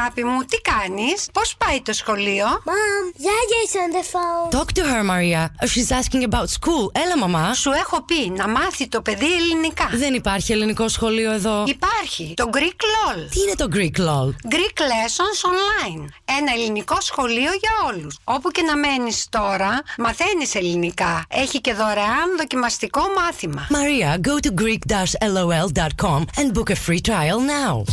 αγάπη 0.00 0.24
μου, 0.24 0.40
τι 0.44 0.56
κάνεις, 0.56 1.26
πώς 1.32 1.56
πάει 1.58 1.80
το 1.80 1.92
σχολείο; 1.92 2.46
Mom, 2.46 3.04
Yaya 3.26 3.58
is 3.66 3.74
on 3.82 3.90
the 3.96 4.04
phone. 4.12 4.58
Talk 4.58 4.70
to 4.78 4.82
her, 4.90 5.02
Maria. 5.12 5.42
She's 5.72 5.90
asking 6.00 6.22
about 6.30 6.48
school. 6.58 6.84
Έλα, 7.04 7.18
μαμά. 7.18 7.54
Σου 7.54 7.70
έχω 7.70 8.02
πει 8.02 8.30
να 8.36 8.48
μάθει 8.48 8.88
το 8.88 9.02
παιδί 9.02 9.32
ελληνικά. 9.34 9.88
Δεν 9.92 10.14
υπάρχει 10.14 10.52
ελληνικό 10.52 10.88
σχολείο 10.88 11.32
εδώ. 11.32 11.64
Υπάρχει 11.66 12.34
το 12.36 12.50
Greek 12.52 12.58
LOL. 12.92 13.28
Τι 13.30 13.40
είναι 13.40 13.54
το 13.56 13.66
Greek 13.72 14.00
LOL? 14.00 14.28
Greek 14.54 14.78
Lessons 14.90 15.40
Online. 15.50 16.04
Ένα 16.24 16.52
ελληνικό 16.54 16.96
σχολείο 17.00 17.50
για 17.60 17.70
όλους. 17.92 18.18
Όπου 18.24 18.50
και 18.50 18.62
να 18.62 18.76
μένεις 18.76 19.26
τώρα, 19.30 19.82
μαθαίνεις 19.98 20.54
ελληνικά. 20.54 21.24
Έχει 21.28 21.60
και 21.60 21.74
δωρεάν 21.74 22.36
δοκιμαστικό 22.38 23.00
μάθημα. 23.16 23.66
Maria, 23.70 24.20
go 24.28 24.46
to 24.46 24.50
greek-lol.com 24.62 26.20
and 26.38 26.54
book 26.54 26.70
a 26.70 26.78
free 26.86 27.00
trial 27.10 27.40
now. 27.58 27.84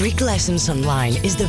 Greek 0.00 0.20
Lessons 0.20 0.62
Online 0.74 1.14
is 1.28 1.34
the 1.42 1.48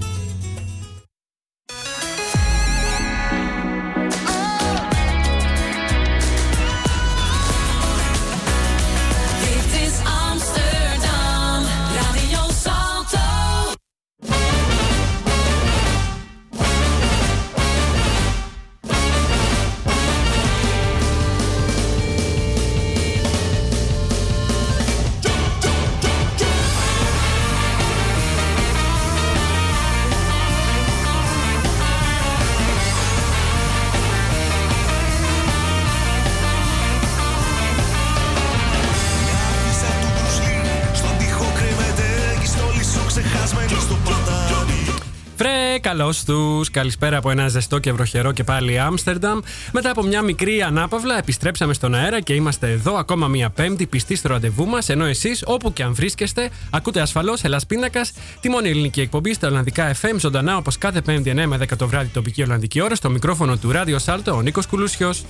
καλώς 45.97 46.23
τους. 46.23 46.69
Καλησπέρα 46.71 47.17
από 47.17 47.31
ένα 47.31 47.47
ζεστό 47.47 47.79
και 47.79 47.91
βροχερό 47.91 48.31
και 48.31 48.43
πάλι 48.43 48.79
Άμστερνταμ. 48.79 49.39
Μετά 49.71 49.89
από 49.89 50.03
μια 50.03 50.21
μικρή 50.21 50.61
ανάπαυλα, 50.61 51.17
επιστρέψαμε 51.17 51.73
στον 51.73 51.95
αέρα 51.95 52.19
και 52.19 52.33
είμαστε 52.33 52.71
εδώ 52.71 52.95
ακόμα 52.95 53.27
μία 53.27 53.49
Πέμπτη 53.49 53.85
πιστοί 53.85 54.15
στο 54.15 54.27
ραντεβού 54.27 54.65
μας. 54.65 54.89
Ενώ 54.89 55.05
εσείς, 55.05 55.43
όπου 55.45 55.73
και 55.73 55.83
αν 55.83 55.93
βρίσκεστε, 55.93 56.49
ακούτε 56.69 57.01
ασφαλώς 57.01 57.43
Ελλάς 57.43 57.65
Πίνακας, 57.65 58.13
τη 58.39 58.49
μόνη 58.49 58.69
ελληνική 58.69 59.01
εκπομπή 59.01 59.33
στα 59.33 59.47
Ολλανδικά 59.47 59.93
FM, 60.01 60.15
ζωντανά 60.17 60.57
όπως 60.57 60.77
κάθε 60.77 61.01
Πέμπτη 61.01 61.29
9 61.29 61.45
με 61.45 61.57
10 61.57 61.77
το 61.77 61.87
βράδυ 61.87 62.09
τοπική 62.09 62.43
Ολλανδική 62.43 62.81
ώρα, 62.81 62.95
στο 62.95 63.09
μικρόφωνο 63.09 63.57
του 63.57 63.71
Ράδιο 63.71 63.99
Σάλτο, 63.99 64.35
ο 64.35 64.41
Νίκος 64.41 64.65
Κουλούσιος. 64.67 65.23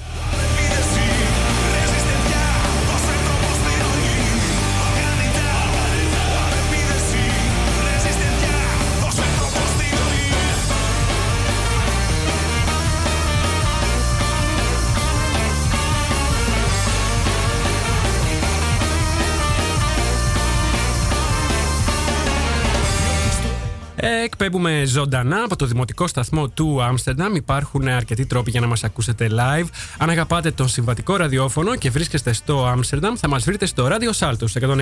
Εκπέμπουμε 24.43 24.83
ζωντανά 24.85 25.43
από 25.43 25.55
το 25.55 25.65
δημοτικό 25.65 26.07
σταθμό 26.07 26.49
του 26.49 26.83
Άμστερνταμ. 26.83 27.35
Υπάρχουν 27.35 27.87
αρκετοί 27.87 28.25
τρόποι 28.25 28.51
για 28.51 28.59
να 28.59 28.67
μας 28.67 28.83
ακούσετε 28.83 29.29
live. 29.31 29.65
Αν 29.97 30.09
αγαπάτε 30.09 30.51
τον 30.51 30.67
συμβατικό 30.67 31.15
ραδιόφωνο 31.15 31.75
και 31.75 31.89
βρίσκεστε 31.89 32.33
στο 32.33 32.65
Άμστερνταμ, 32.65 33.15
θα 33.15 33.27
μας 33.27 33.43
βρείτε 33.43 33.65
στο 33.65 33.87
ράδιο 33.87 34.13
Σάλτο 34.13 34.47
στο 34.47 34.75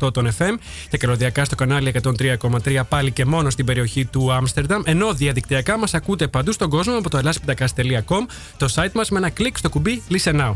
106,8 0.00 0.12
των 0.12 0.28
FM 0.38 0.58
και 0.90 0.96
καλωδιακά 0.96 1.44
στο 1.44 1.54
κανάλι 1.54 1.94
103,3 2.02 2.80
πάλι 2.88 3.10
και 3.10 3.24
μόνο 3.24 3.50
στην 3.50 3.64
περιοχή 3.64 4.04
του 4.04 4.32
Άμστερνταμ. 4.32 4.82
Ενώ 4.84 5.12
διαδικτυακά 5.12 5.78
μας 5.78 5.94
ακούτε 5.94 6.26
παντού 6.26 6.52
στον 6.52 6.70
κόσμο 6.70 6.96
από 6.96 7.10
το 7.10 7.18
ελάσπιντακα.com, 7.18 8.26
το 8.56 8.68
site 8.74 8.92
μας 8.92 9.10
με 9.10 9.18
ένα 9.18 9.30
κλικ 9.30 9.58
στο 9.58 9.68
κουμπί 9.68 10.02
Listen 10.10 10.40
Now. 10.40 10.52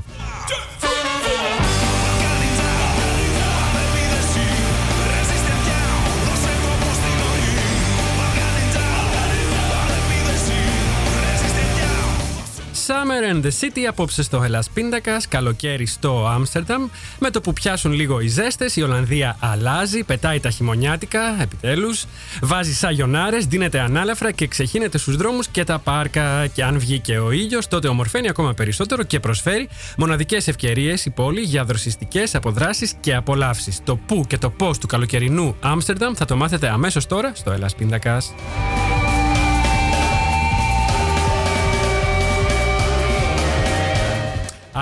Summer 13.07 13.35
and 13.35 13.45
the 13.45 13.51
City 13.61 13.81
απόψε 13.89 14.23
στο 14.23 14.45
Hellas 14.47 14.65
Πίντακα, 14.75 15.21
καλοκαίρι 15.29 15.87
στο 15.87 16.27
Άμστερνταμ. 16.27 16.89
Με 17.19 17.31
το 17.31 17.41
που 17.41 17.53
πιάσουν 17.53 17.93
λίγο 17.93 18.21
οι 18.21 18.29
ζέστες, 18.29 18.77
η 18.77 18.83
Ολλανδία 18.83 19.37
αλλάζει, 19.41 20.05
πετάει 20.05 20.41
τα 20.41 20.51
χειμωνιάτικα, 20.51 21.43
επιτέλους. 21.43 22.05
Βάζει 22.43 22.75
σαγιονάρες, 22.75 23.47
δίνεται 23.47 23.81
ανάλαφρα 23.81 24.31
και 24.31 24.47
ξεχύνεται 24.47 24.99
στους 24.99 25.17
δρόμους 25.17 25.49
και 25.49 25.65
τα 25.65 25.79
πάρκα. 25.79 26.47
Και 26.47 26.65
αν 26.65 26.79
βγει 26.79 26.99
και 26.99 27.19
ο 27.19 27.31
ήλιος, 27.31 27.69
τότε 27.69 27.89
ομορφαίνει 27.89 28.29
ακόμα 28.29 28.55
περισσότερο 28.55 29.03
και 29.03 29.21
προσφέρει 29.21 29.69
μοναδικές 29.97 30.49
ευκαιρίες 30.49 31.05
η 31.05 31.11
πόλη 31.11 31.41
για 31.41 31.65
δροσιστικές 31.65 32.35
αποδράσεις 32.35 32.95
και 33.01 33.15
απολαύσεις. 33.15 33.81
Το 33.85 33.97
πού 33.97 34.25
και 34.29 34.39
το 34.39 34.51
πώς 34.51 34.79
του 34.79 34.87
καλοκαιρινού 34.87 35.57
Άμστερνταμ 35.61 36.15
θα 36.15 36.25
το 36.25 36.37
μάθετε 36.37 36.69
αμέσως 36.69 37.07
τώρα 37.07 37.33
στο 37.35 37.53
Hellas 37.53 37.77
Πίντακα. 37.77 38.23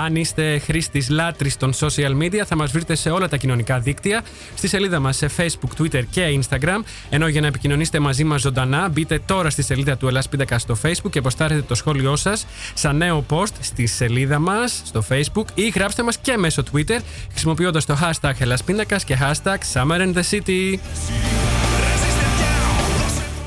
Αν 0.05 0.15
είστε 0.15 0.59
χρήστης 0.59 1.09
λάτρης 1.09 1.57
των 1.57 1.73
social 1.73 2.21
media, 2.21 2.41
θα 2.45 2.55
μας 2.55 2.71
βρείτε 2.71 2.95
σε 2.95 3.09
όλα 3.09 3.27
τα 3.27 3.37
κοινωνικά 3.37 3.79
δίκτυα, 3.79 4.21
στη 4.55 4.67
σελίδα 4.67 4.99
μας 4.99 5.17
σε 5.17 5.29
Facebook, 5.37 5.81
Twitter 5.81 6.03
και 6.09 6.39
Instagram. 6.39 6.83
Ενώ 7.09 7.27
για 7.27 7.41
να 7.41 7.47
επικοινωνήσετε 7.47 7.99
μαζί 7.99 8.23
μας 8.23 8.41
ζωντανά, 8.41 8.89
μπείτε 8.89 9.19
τώρα 9.25 9.49
στη 9.49 9.61
σελίδα 9.61 9.97
του 9.97 10.07
Ελλάς 10.07 10.29
Πίντακα 10.29 10.59
στο 10.59 10.77
Facebook 10.83 11.09
και 11.09 11.19
αποστάρετε 11.19 11.61
το 11.61 11.75
σχόλιο 11.75 12.15
σας 12.15 12.45
σαν 12.73 12.97
νέο 12.97 13.25
post 13.29 13.53
στη 13.59 13.85
σελίδα 13.85 14.39
μας 14.39 14.81
στο 14.85 15.03
Facebook 15.09 15.45
ή 15.53 15.67
γράψτε 15.67 16.03
μας 16.03 16.17
και 16.17 16.37
μέσω 16.37 16.63
Twitter 16.73 16.99
χρησιμοποιώντας 17.31 17.85
το 17.85 17.97
hashtag 18.01 18.33
Ελλάς 18.37 18.63
Πίντακας 18.63 19.03
και 19.03 19.17
hashtag 19.21 19.57
Summer 19.73 19.99
in 19.99 20.13
the 20.13 20.23
City. 20.31 20.79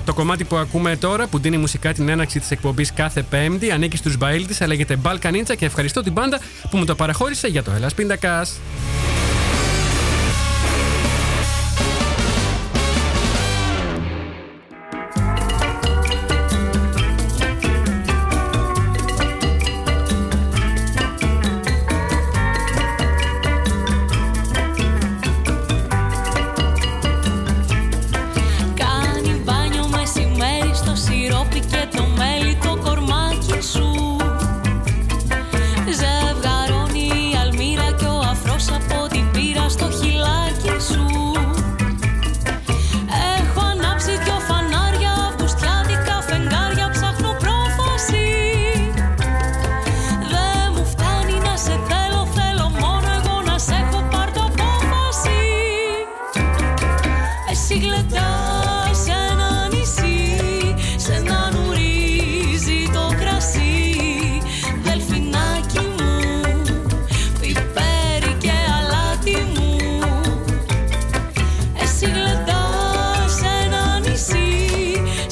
Το 0.08 0.14
κομμάτι 0.14 0.44
που 0.44 0.56
ακούμε 0.56 0.96
τώρα, 0.96 1.26
που 1.26 1.38
δίνει 1.38 1.56
μουσικά 1.56 1.92
την 1.92 2.08
έναρξη 2.08 2.40
της 2.40 2.50
εκπομπής 2.50 2.92
κάθε 2.92 3.22
Πέμπτη, 3.22 3.70
ανήκει 3.70 3.96
στους 3.96 4.16
Μπαίλτη, 4.16 4.54
αλλά 4.58 4.66
λέγεται 4.66 4.98
Balkanitsa 5.02 5.56
και 5.56 5.64
ευχαριστώ 5.64 6.02
την 6.02 6.12
μπάντα 6.12 6.40
που 6.70 6.76
μου 6.76 6.84
το 6.84 6.94
παραχώρησε 6.94 7.48
για 7.48 7.62
το 7.62 7.70
Ελλάς 7.70 7.94
Πίντακας. 7.94 8.58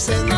said 0.06 0.35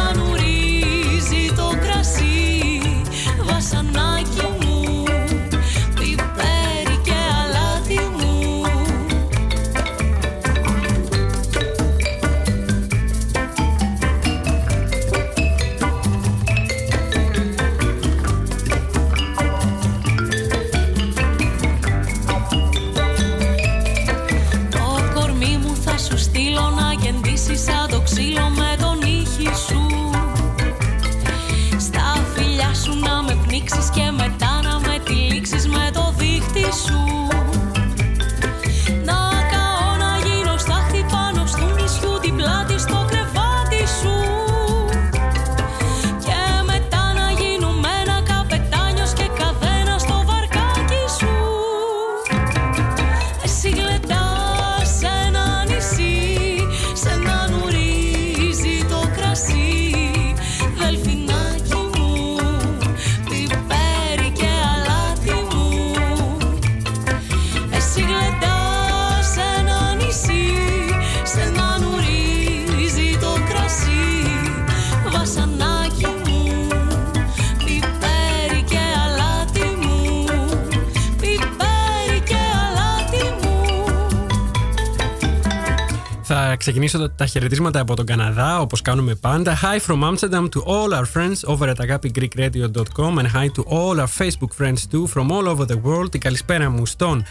ξεκινήσω 86.71 86.99
τα- 86.99 87.11
τα 87.11 87.27
χαιρετίσματα 87.27 87.81
από 87.81 87.97
τον 87.97 88.07
Καναδά, 88.07 88.61
όπως 88.61 88.83
κάνουμε 88.83 89.15
πάντα. 89.15 89.59
Hi 89.63 89.91
from 89.91 90.03
Amsterdam 90.03 90.49
to 90.49 90.61
all 90.61 90.99
our 90.99 91.05
friends 91.15 91.55
over 91.57 91.69
at 91.69 91.77
agapigreekradio.com 91.77 93.19
and 93.19 93.27
hi 93.35 93.47
to 93.57 93.63
all 93.69 93.99
our 93.99 94.11
Facebook 94.19 94.53
friends 94.61 94.81
too 94.93 95.05
from 95.15 95.27
all 95.31 95.57
over 95.57 95.65
the 95.67 95.81
world. 95.83 96.11
Την 96.11 96.21
καλησπέρα 96.21 96.71
μου 96.71 96.87
στον 96.87 97.25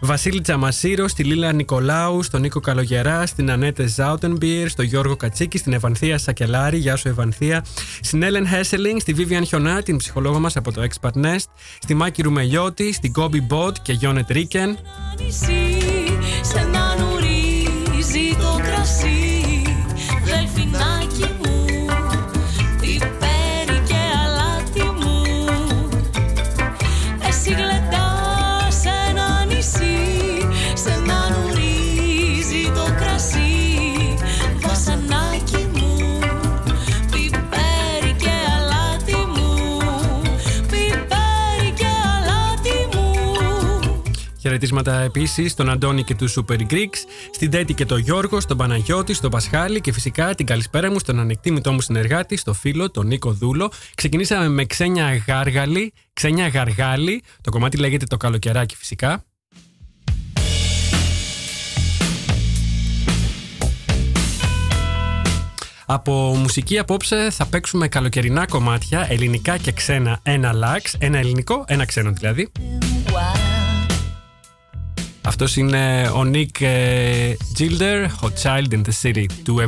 Βασίλη 0.00 0.40
Τσαμασίρο, 0.40 1.08
στη 1.08 1.24
Λίλα 1.24 1.52
Νικολάου, 1.52 2.22
στον 2.22 2.40
Νίκο 2.40 2.60
Καλογερά, 2.60 3.26
στην 3.26 3.50
Ανέτε 3.50 3.86
Ζάουτενμπιερ, 3.86 4.68
στον 4.68 4.84
Γιώργο 4.84 5.16
Κατσίκη, 5.16 5.58
στην 5.58 5.72
Ευανθία 5.72 6.18
Σακελάρη, 6.18 6.76
γεια 6.78 6.96
σου 6.96 7.08
Ευανθία, 7.08 7.64
στην 8.00 8.22
Έλεν 8.22 8.48
Χέσελινγκ, 8.48 9.00
στη 9.00 9.14
Vivian 9.18 9.42
Χιονά, 9.46 9.82
την 9.82 9.96
ψυχολόγο 9.96 10.38
μας 10.38 10.56
από 10.56 10.72
το 10.72 10.82
Expert 10.82 11.24
Nest, 11.24 11.46
στη 11.78 11.94
Μάκη 11.94 12.22
Ρουμελιώτη, 12.22 12.92
στην 12.92 13.12
Κόμπι 13.12 13.40
Μπότ 13.40 13.76
και 13.82 13.92
Γιόνετ 13.92 14.30
Ρίκεν, 14.30 14.78
Χαιρετίσματα 44.58 45.00
επίσης 45.00 45.52
στον 45.52 45.70
Αντώνη 45.70 46.04
και 46.04 46.14
τους 46.14 46.38
Super 46.38 46.60
Greeks, 46.70 46.96
στην 47.30 47.50
Τέτη 47.50 47.74
και 47.74 47.84
τον 47.84 47.98
Γιώργο, 47.98 48.40
στον 48.40 48.56
Παναγιώτη, 48.56 49.14
στον 49.14 49.30
Πασχάλη 49.30 49.80
και 49.80 49.92
φυσικά 49.92 50.34
την 50.34 50.46
καλησπέρα 50.46 50.90
μου 50.90 50.98
στον 50.98 51.18
ανεκτήμητό 51.18 51.72
μου 51.72 51.80
συνεργάτη, 51.80 52.36
στο 52.36 52.52
φίλο, 52.52 52.90
τον 52.90 53.06
Νίκο 53.06 53.32
Δούλο. 53.32 53.70
Ξεκινήσαμε 53.94 54.48
με 54.48 54.64
ξένια 54.64 55.24
γάργαλη, 55.26 55.92
ξένια 56.12 56.48
γαργάλη. 56.48 57.22
Το 57.40 57.50
κομμάτι 57.50 57.76
λέγεται 57.76 58.04
το 58.06 58.16
καλοκαιράκι 58.16 58.76
φυσικά. 58.76 59.24
Από 65.86 66.12
μουσική 66.36 66.78
απόψε 66.78 67.30
θα 67.30 67.46
παίξουμε 67.46 67.88
καλοκαιρινά 67.88 68.46
κομμάτια, 68.46 69.06
ελληνικά 69.10 69.56
και 69.56 69.72
ξένα, 69.72 70.20
ένα 70.22 70.52
λάξ, 70.52 70.94
ένα 70.98 71.18
ελληνικό, 71.18 71.64
ένα 71.66 71.84
ξένο 71.84 72.10
δηλαδή. 72.10 72.50
Αυτός 75.28 75.56
είναι 75.56 76.10
ο 76.14 76.30
Nick 76.32 76.60
ε, 76.60 77.32
Gilder, 77.58 78.06
Hot 78.20 78.42
Child 78.42 78.72
in 78.72 78.80
the 78.82 78.92
City, 79.02 79.24
του 79.44 79.60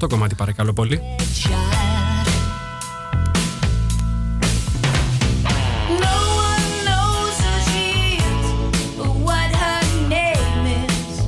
78 0.00 0.08
κομμάτι 0.08 0.34
παρακαλώ 0.34 0.72
πολύ. 0.72 1.00
No 6.02 6.16
one 6.48 6.68
knows 6.86 7.34
who 7.42 7.54
she 7.68 7.84
is 8.18 8.46
or 9.04 9.12
what 9.26 9.50
her 9.62 9.82
name 10.08 10.66
is. 10.66 11.24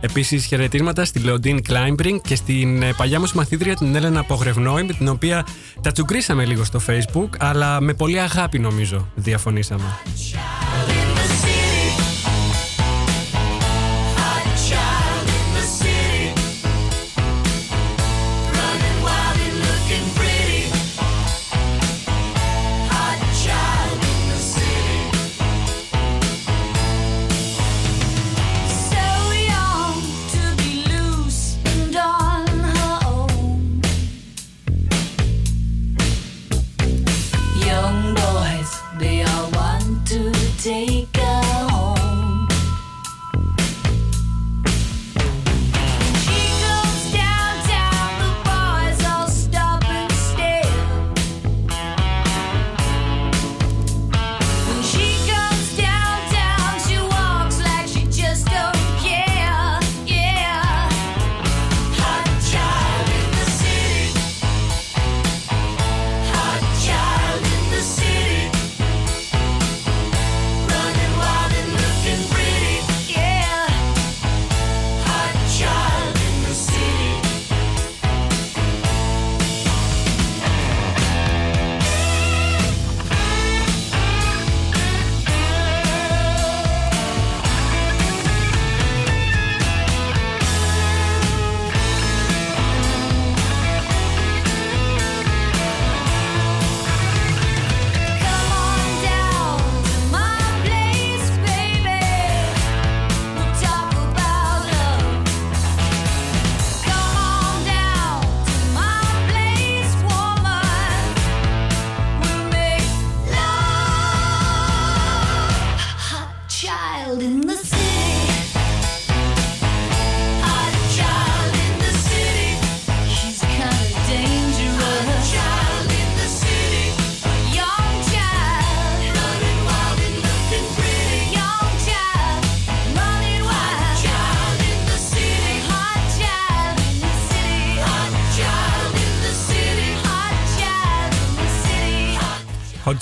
Επίσης 0.00 0.44
χαιρετίσματα 0.44 1.04
στη 1.04 1.18
Λεοντίν 1.18 1.62
Κλάιμπρινγκ 1.62 2.20
και 2.20 2.34
στην 2.34 2.82
ε, 2.82 2.92
παλιά 2.96 3.20
μου 3.20 3.26
μαθήτρια 3.34 3.74
την 3.74 3.94
Έλενα 3.94 4.24
Πογρευνόη 4.24 4.82
με 4.82 4.92
την 4.92 5.08
οποία 5.08 5.46
τα 5.80 5.92
τσουγκρίσαμε 5.92 6.44
λίγο 6.44 6.64
στο 6.64 6.80
facebook 6.86 7.30
αλλά 7.38 7.80
με 7.80 7.94
πολύ 7.94 8.20
αγάπη 8.20 8.58
νομίζω 8.58 9.08
διαφωνήσαμε. 9.14 9.84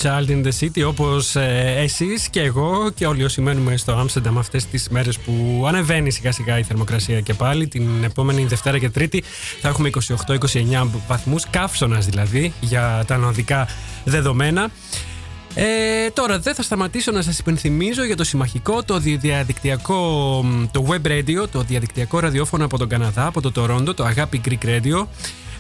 Child 0.03 0.29
in 0.29 0.47
the 0.47 0.51
City 0.61 0.87
όπως 0.87 1.37
ε, 1.37 1.75
εσείς 1.77 2.29
και 2.29 2.41
εγώ 2.41 2.91
και 2.95 3.07
όλοι 3.07 3.25
όσοι 3.25 3.41
μένουμε 3.41 3.77
στο 3.77 3.93
Άμστερνταμ 3.93 4.39
αυτές 4.39 4.67
τις 4.67 4.89
μέρες 4.89 5.19
που 5.19 5.65
ανεβαίνει 5.67 6.11
σιγά 6.11 6.33
σιγά 6.33 6.59
η 6.59 6.63
θερμοκρασία 6.63 7.21
και 7.21 7.35
πάλι 7.35 7.69
την 7.69 8.05
επόμενη 8.05 8.45
Δευτέρα 8.45 8.79
και 8.79 8.91
Τρίτη 8.91 9.23
θα 9.61 9.69
έχουμε 9.69 9.91
28-29 10.27 10.87
βαθμούς 11.09 11.45
καύσωνας 11.51 12.07
δηλαδή 12.07 12.53
για 12.61 13.05
τα 13.07 13.17
νοδικά 13.17 13.69
δεδομένα 14.05 14.71
ε, 15.55 16.11
τώρα 16.11 16.39
δεν 16.39 16.55
θα 16.55 16.63
σταματήσω 16.63 17.11
να 17.11 17.23
σας 17.23 17.39
υπενθυμίζω 17.39 18.05
για 18.05 18.17
το 18.17 18.25
συμμαχικό, 18.25 18.83
το 18.83 18.99
διαδικτυακό, 18.99 20.45
το 20.71 20.87
web 20.89 21.07
radio, 21.07 21.49
το 21.51 21.63
διαδικτυακό 21.63 22.19
ραδιόφωνο 22.19 22.65
από 22.65 22.79
τον 22.79 22.89
Καναδά, 22.89 23.27
από 23.27 23.41
το 23.41 23.53
Τορόντο, 23.53 23.95
το 23.95 24.05
Αγάπη 24.05 24.41
Greek 24.45 24.67
Radio. 24.67 25.07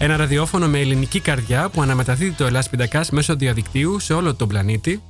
Ένα 0.03 0.17
ραδιόφωνο 0.17 0.69
με 0.69 0.79
ελληνική 0.81 1.21
καρδιά 1.21 1.69
που 1.69 1.83
αναμεταδίδει 1.83 2.33
το 2.33 2.45
Ελλάς 2.45 2.71
Πιντακάς 2.71 3.11
μέσω 3.11 3.37
διαδικτύου 3.37 3.99
σε 3.99 4.13
όλο 4.13 4.35
τον 4.35 4.49
πλανήτη. 4.49 5.03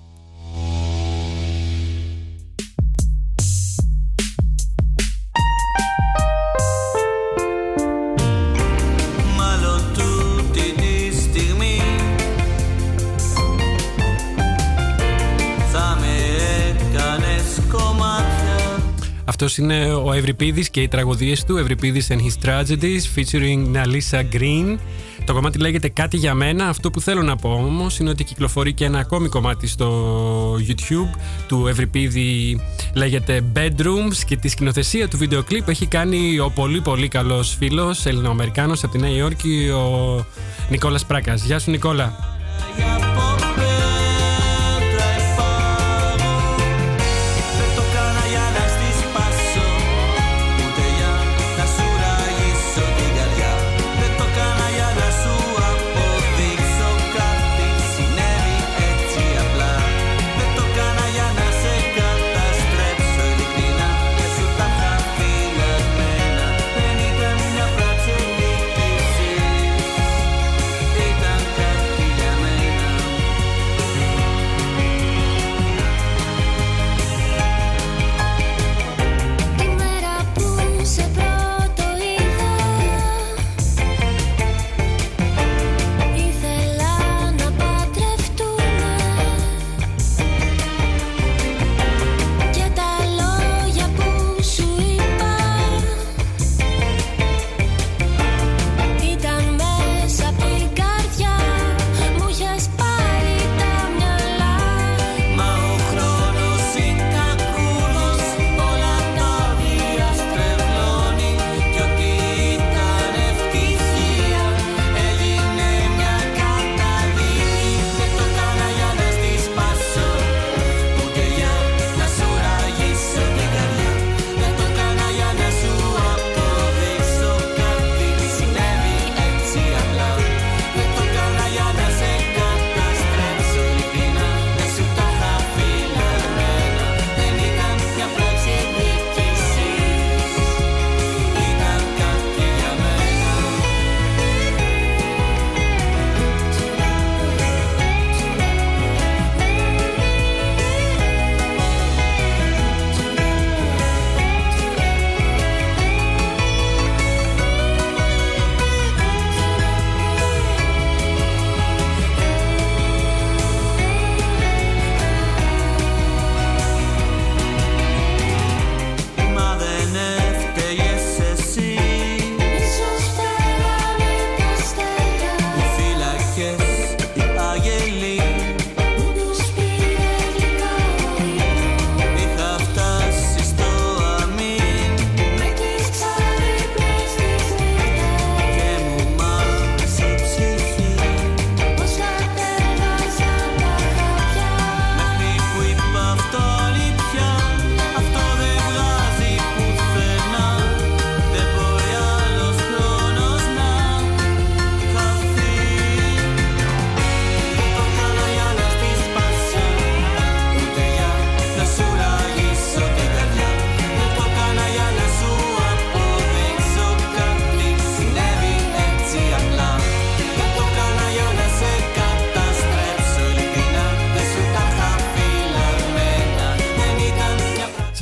Αυτό 19.44 19.62
είναι 19.62 19.92
ο 19.92 20.12
Ευρυπίδης 20.12 20.70
και 20.70 20.80
οι 20.80 20.88
τραγωδίες 20.88 21.44
του, 21.44 21.56
Ευρυπίδης 21.56 22.08
and 22.10 22.16
his 22.16 22.48
tragedies, 22.48 23.02
featuring 23.16 23.76
Nalisa 23.76 24.22
Green. 24.32 24.78
Το 25.24 25.32
κομμάτι 25.32 25.58
λέγεται 25.58 25.88
Κάτι 25.88 26.16
για 26.16 26.34
μένα. 26.34 26.68
Αυτό 26.68 26.90
που 26.90 27.00
θέλω 27.00 27.22
να 27.22 27.36
πω 27.36 27.50
όμως 27.50 27.98
είναι 27.98 28.10
ότι 28.10 28.24
κυκλοφορεί 28.24 28.72
και 28.72 28.84
ένα 28.84 28.98
ακόμη 28.98 29.28
κομμάτι 29.28 29.66
στο 29.66 30.54
YouTube 30.54 31.18
του 31.46 31.66
Ευρυπίδη. 31.66 32.60
Λέγεται 32.94 33.44
Bedrooms 33.54 34.16
και 34.26 34.36
τη 34.36 34.48
σκηνοθεσία 34.48 35.08
του 35.08 35.16
βίντεο 35.16 35.42
κλιπ 35.42 35.68
έχει 35.68 35.86
κάνει 35.86 36.38
ο 36.38 36.52
πολύ 36.54 36.80
πολύ 36.80 37.08
καλός 37.08 37.56
φίλος 37.58 38.06
Ελληνοαμερικάνος 38.06 38.84
από 38.84 38.92
τη 38.92 38.98
Νέα 38.98 39.10
Υόρκη, 39.16 39.68
ο 39.68 40.24
Νικόλας 40.70 41.06
Πράκας. 41.06 41.44
Γεια 41.44 41.58
σου 41.58 41.70
Νικόλα. 41.70 42.14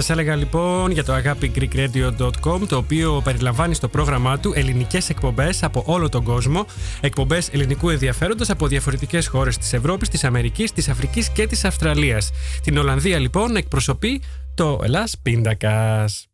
Σας 0.00 0.10
έλεγα 0.10 0.36
λοιπόν 0.36 0.90
για 0.90 1.04
το 1.04 1.12
αγάπη 1.12 1.52
greekradio.com 1.56 2.60
το 2.68 2.76
οποίο 2.76 3.20
περιλαμβάνει 3.24 3.74
στο 3.74 3.88
πρόγραμμά 3.88 4.38
του 4.38 4.52
ελληνικές 4.54 5.08
εκπομπές 5.08 5.62
από 5.62 5.82
όλο 5.86 6.08
τον 6.08 6.24
κόσμο 6.24 6.66
εκπομπές 7.00 7.48
ελληνικού 7.48 7.90
ενδιαφέροντος 7.90 8.50
από 8.50 8.66
διαφορετικές 8.66 9.26
χώρες 9.26 9.58
της 9.58 9.72
Ευρώπης, 9.72 10.08
της 10.08 10.24
Αμερικής, 10.24 10.72
της 10.72 10.88
Αφρικής 10.88 11.28
και 11.28 11.46
της 11.46 11.64
Αυστραλίας. 11.64 12.30
Την 12.62 12.78
Ολλανδία 12.78 13.18
λοιπόν 13.18 13.56
εκπροσωπεί 13.56 14.22
το 14.54 14.80
Ελλάς 14.82 15.14
Πίντακας. 15.22 16.28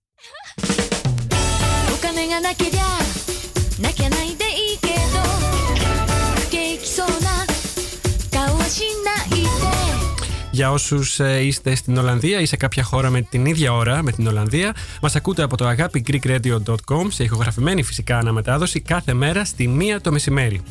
Για 10.56 10.70
όσους 10.70 11.18
είστε 11.42 11.74
στην 11.74 11.96
Ολλανδία 11.96 12.40
ή 12.40 12.46
σε 12.46 12.56
κάποια 12.56 12.82
χώρα 12.82 13.10
με 13.10 13.22
την 13.22 13.46
ίδια 13.46 13.72
ώρα 13.72 14.02
με 14.02 14.12
την 14.12 14.26
Ολλανδία, 14.26 14.74
μας 15.02 15.16
ακούτε 15.16 15.42
από 15.42 15.56
το 15.56 15.66
αγάπη 15.66 16.04
greekradio.com 16.08 17.06
σε 17.08 17.22
ηχογραφημένη 17.22 17.82
φυσικά 17.82 18.18
αναμετάδοση 18.18 18.80
κάθε 18.80 19.14
μέρα 19.14 19.44
στη 19.44 19.68
μία 19.68 20.00
το 20.00 20.12
μεσημέρι. 20.12 20.62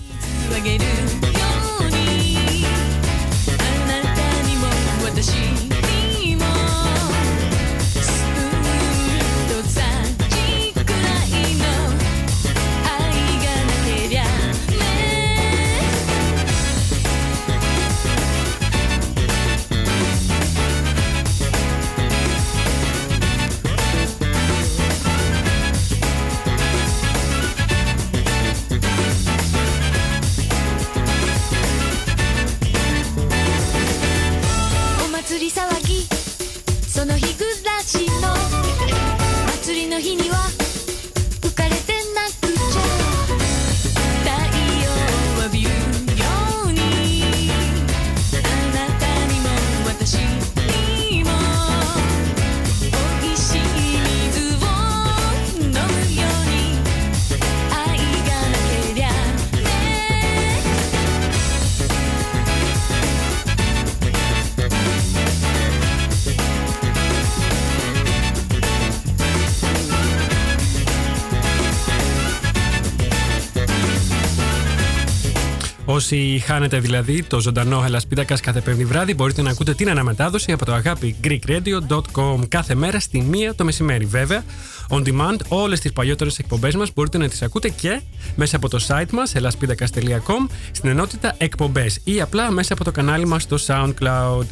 Όσοι 75.85 76.41
χάνετε 76.45 76.79
δηλαδή 76.79 77.23
το 77.23 77.39
ζωντανό 77.39 77.83
Ελασπίδακα 77.85 78.39
κάθε 78.39 78.61
πέμπτη 78.61 78.85
βράδυ, 78.85 79.13
μπορείτε 79.13 79.41
να 79.41 79.49
ακούτε 79.49 79.73
την 79.73 79.89
αναμετάδοση 79.89 80.51
από 80.51 80.65
το 80.65 80.73
αγάπη 80.73 81.15
greekradio.com 81.23 82.47
κάθε 82.47 82.75
μέρα 82.75 82.99
στη 82.99 83.21
μία 83.21 83.55
το 83.55 83.63
μεσημέρι. 83.63 84.05
Βέβαια, 84.05 84.43
on 84.89 85.03
demand, 85.03 85.37
όλες 85.47 85.79
τις 85.79 85.93
παλιότερες 85.93 86.39
εκπομπές 86.39 86.75
μας 86.75 86.91
μπορείτε 86.93 87.17
να 87.17 87.27
τις 87.27 87.41
ακούτε 87.41 87.69
και 87.69 88.01
μέσα 88.35 88.55
από 88.55 88.69
το 88.69 88.85
site 88.87 89.09
μας 89.11 89.35
ελασπίδακα.com 89.35 90.49
στην 90.71 90.89
ενότητα 90.89 91.35
εκπομπές 91.37 91.99
ή 92.03 92.21
απλά 92.21 92.51
μέσα 92.51 92.73
από 92.73 92.83
το 92.83 92.91
κανάλι 92.91 93.25
μας 93.25 93.43
στο 93.43 93.57
SoundCloud. 93.67 94.45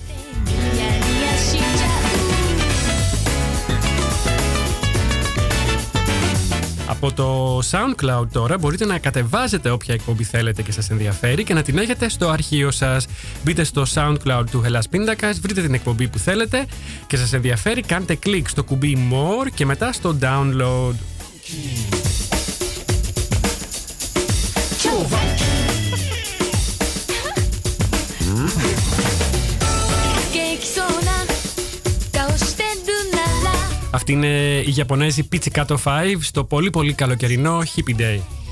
Από 7.03 7.13
το 7.13 7.59
SoundCloud 7.71 8.27
τώρα 8.31 8.57
μπορείτε 8.57 8.85
να 8.85 8.99
κατεβάζετε 8.99 9.69
όποια 9.69 9.93
εκπομπή 9.93 10.23
θέλετε 10.23 10.61
και 10.61 10.71
σας 10.71 10.89
ενδιαφέρει 10.89 11.43
και 11.43 11.53
να 11.53 11.61
την 11.61 11.77
έχετε 11.77 12.09
στο 12.09 12.29
αρχείο 12.29 12.71
σας. 12.71 13.07
Μπείτε 13.43 13.63
στο 13.63 13.85
SoundCloud 13.93 14.43
του 14.51 14.63
Hellas 14.65 14.89
Πίντακας, 14.89 15.39
βρείτε 15.39 15.61
την 15.61 15.73
εκπομπή 15.73 16.07
που 16.07 16.17
θέλετε 16.17 16.65
και 17.07 17.17
σας 17.17 17.33
ενδιαφέρει, 17.33 17.81
κάντε 17.81 18.15
κλικ 18.15 18.49
στο 18.49 18.63
κουμπί 18.63 19.09
More 19.11 19.47
και 19.53 19.65
μετά 19.65 19.91
στο 19.91 20.17
Download. 20.21 20.93
Αυτή 33.93 34.11
είναι 34.11 34.59
η 34.65 34.73
Ιαπωνέζη 34.77 35.27
Pizzicato 35.31 35.75
5 35.83 36.17
στο 36.19 36.43
πολύ 36.43 36.69
πολύ 36.69 36.93
καλοκαιρινό 36.93 37.59
Hippie 37.59 37.99
Day. 38.01 38.42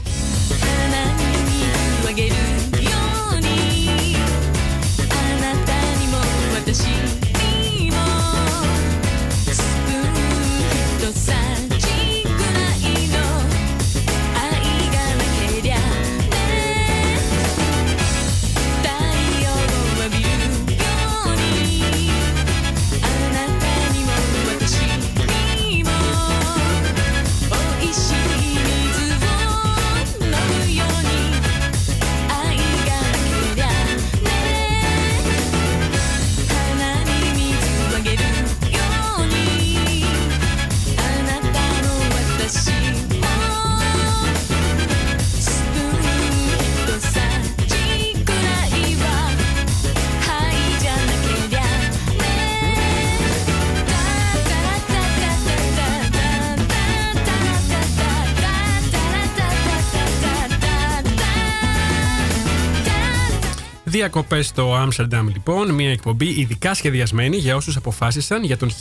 Διακοπές 63.91 64.47
στο 64.47 64.75
Άμστερνταμ, 64.75 65.27
λοιπόν, 65.27 65.71
μια 65.73 65.91
εκπομπή 65.91 66.25
ειδικά 66.39 66.73
σχεδιασμένη 66.73 67.37
για 67.37 67.55
όσους 67.55 67.75
αποφάσισαν 67.75 68.43
για 68.43 68.57
τον 68.57 68.71
χ 68.71 68.75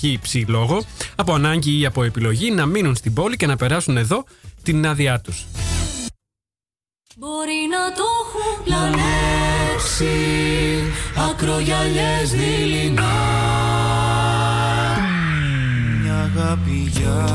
λόγο, 0.46 0.82
από 1.16 1.34
ανάγκη 1.34 1.78
ή 1.78 1.86
από 1.86 2.02
επιλογή, 2.02 2.50
να 2.50 2.66
μείνουν 2.66 2.94
στην 2.94 3.14
πόλη 3.14 3.36
και 3.36 3.46
να 3.46 3.56
περάσουν 3.56 3.96
εδώ 3.96 4.24
την 4.62 4.86
άδειά 4.86 5.20
τους. 5.20 5.46
Μπορεί 7.16 7.68
να 7.70 7.92
το 7.92 8.02
έχουν 8.22 8.64
πλανέψει 8.64 10.06
Ακρογιαλιές 11.30 12.30
δειλινά 12.30 13.02
Μια 16.02 16.30
αγάπη 16.34 16.90
για 16.92 17.26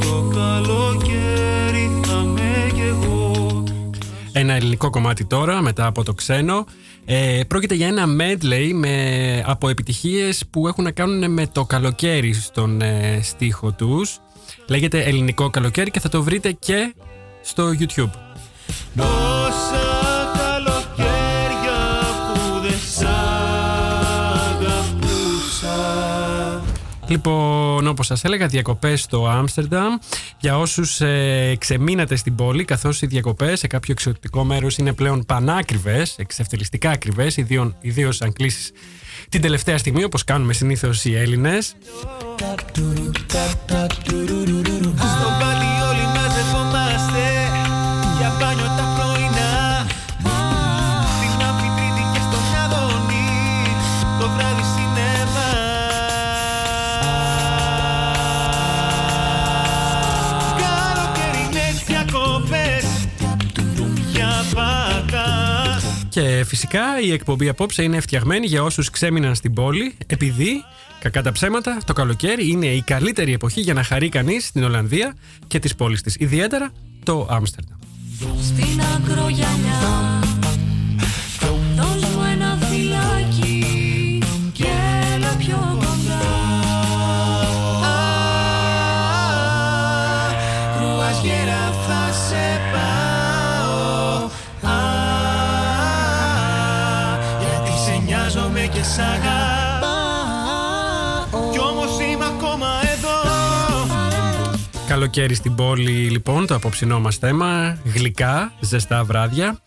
το 0.00 0.32
καλοκαίρι 0.34 2.00
θα 2.06 2.16
με 2.16 2.70
κι 2.74 2.80
εγώ 2.80 3.62
Ένα 4.32 4.52
ελληνικό 4.52 4.90
κομμάτι 4.90 5.24
τώρα, 5.24 5.62
μετά 5.62 5.86
από 5.86 6.04
το 6.04 6.14
ξένο. 6.14 6.66
Ε, 7.08 7.40
πρόκειται 7.48 7.74
για 7.74 7.86
ένα 7.86 8.04
medley 8.20 8.70
με, 8.72 9.42
από 9.46 9.68
επιτυχίες 9.68 10.42
που 10.50 10.68
έχουν 10.68 10.84
να 10.84 10.90
κάνουν 10.90 11.30
με 11.32 11.46
το 11.46 11.64
καλοκαίρι 11.64 12.32
στον 12.32 12.80
ε, 12.80 13.20
στίχο 13.22 13.72
τους. 13.72 14.18
Λέγεται 14.68 15.02
ελληνικό 15.02 15.50
καλοκαίρι 15.50 15.90
και 15.90 16.00
θα 16.00 16.08
το 16.08 16.22
βρείτε 16.22 16.52
και 16.52 16.94
στο 17.42 17.70
YouTube. 17.78 18.10
Λοιπόν, 27.08 27.86
όπως 27.86 28.06
σας 28.06 28.24
έλεγα, 28.24 28.46
διακοπές 28.46 29.00
στο 29.00 29.26
Άμστερνταμ. 29.28 29.94
Για 30.40 30.58
όσους 30.58 31.00
ε, 31.00 31.56
ξεμείνατε 31.58 32.16
στην 32.16 32.34
πόλη, 32.34 32.64
καθώς 32.64 33.02
οι 33.02 33.06
διακοπές 33.06 33.58
σε 33.58 33.66
κάποιο 33.66 33.92
εξωτικό 33.92 34.44
μέρος 34.44 34.78
είναι 34.78 34.92
πλέον 34.92 35.24
πανάκριβες, 35.26 36.14
εξευτελιστικά 36.18 36.90
ακριβές, 36.90 37.36
ιδίω- 37.36 37.74
ιδίως 37.80 38.20
αν 38.22 38.32
κλείσεις 38.32 38.72
την 39.28 39.40
τελευταία 39.40 39.78
στιγμή, 39.78 40.04
όπως 40.04 40.24
κάνουμε 40.24 40.52
συνήθως 40.52 41.04
οι 41.04 41.14
Έλληνες. 41.16 41.74
Και 66.16 66.44
φυσικά 66.46 67.00
η 67.00 67.12
εκπομπή 67.12 67.48
απόψε 67.48 67.82
είναι 67.82 68.00
φτιαγμένη 68.00 68.46
για 68.46 68.62
όσους 68.62 68.90
ξέμειναν 68.90 69.34
στην 69.34 69.52
πόλη, 69.52 69.94
επειδή, 70.06 70.64
κακά 71.00 71.22
τα 71.22 71.32
ψέματα, 71.32 71.78
το 71.86 71.92
καλοκαίρι 71.92 72.48
είναι 72.48 72.66
η 72.66 72.82
καλύτερη 72.82 73.32
εποχή 73.32 73.60
για 73.60 73.74
να 73.74 73.82
χαρεί 73.82 74.08
κανείς 74.08 74.46
στην 74.46 74.64
Ολλανδία 74.64 75.14
και 75.46 75.58
τις 75.58 75.74
πόλεις 75.74 76.02
της, 76.02 76.16
ιδιαίτερα 76.18 76.70
το 77.02 77.26
Άμστερνταμ. 77.30 77.78
Στην 78.42 78.80
ακρογιαλιά 78.80 80.15
Καλοκαίρι 105.06 105.34
στην 105.34 105.54
πόλη, 105.54 105.90
λοιπόν, 105.90 106.46
το 106.46 106.54
απόψινό 106.54 107.00
μας 107.00 107.16
θέμα. 107.16 107.78
Γλυκά, 107.84 108.52
ζεστά 108.60 109.04
βράδια. 109.04 109.58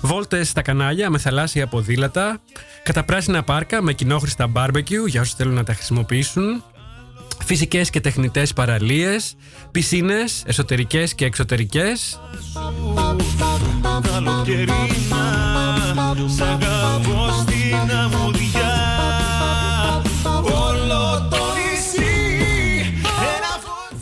Βόλτες 0.00 0.48
στα 0.48 0.62
κανάλια 0.62 1.10
με 1.10 1.18
θαλάσσια 1.18 1.66
ποδήλατα. 1.66 2.40
Καταπράσινα 2.82 3.42
πάρκα 3.42 3.82
με 3.82 3.92
κοινόχρηστα 3.92 4.52
barbecue 4.54 5.06
για 5.06 5.20
όσους 5.20 5.34
θέλουν 5.34 5.54
να 5.54 5.64
τα 5.64 5.74
χρησιμοποιήσουν. 5.74 6.62
Φυσικές 7.44 7.90
και 7.90 8.00
τεχνητές 8.00 8.52
παραλίες. 8.52 9.36
Πισίνες, 9.70 10.42
εσωτερικές 10.46 11.14
και 11.14 11.24
εξωτερικές. 11.24 12.20
Καλοκαιρίνα 14.02 15.36
Σ' 16.28 16.40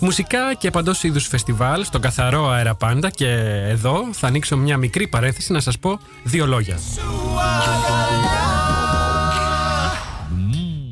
Μουσικά 0.05 0.55
και 0.55 0.71
παντός 0.71 1.03
είδους 1.03 1.27
φεστιβάλ 1.27 1.85
στον 1.85 2.01
καθαρό 2.01 2.49
αέρα 2.49 2.75
πάντα 2.75 3.11
και 3.11 3.29
εδώ 3.69 4.09
θα 4.13 4.27
ανοίξω 4.27 4.57
μια 4.57 4.77
μικρή 4.77 5.09
παρένθεση 5.09 5.53
να 5.53 5.61
σας 5.61 5.79
πω 5.79 5.99
δύο 6.25 6.47
λόγια. 6.47 6.79
σου 6.79 7.01
αγκαλιά 7.39 8.55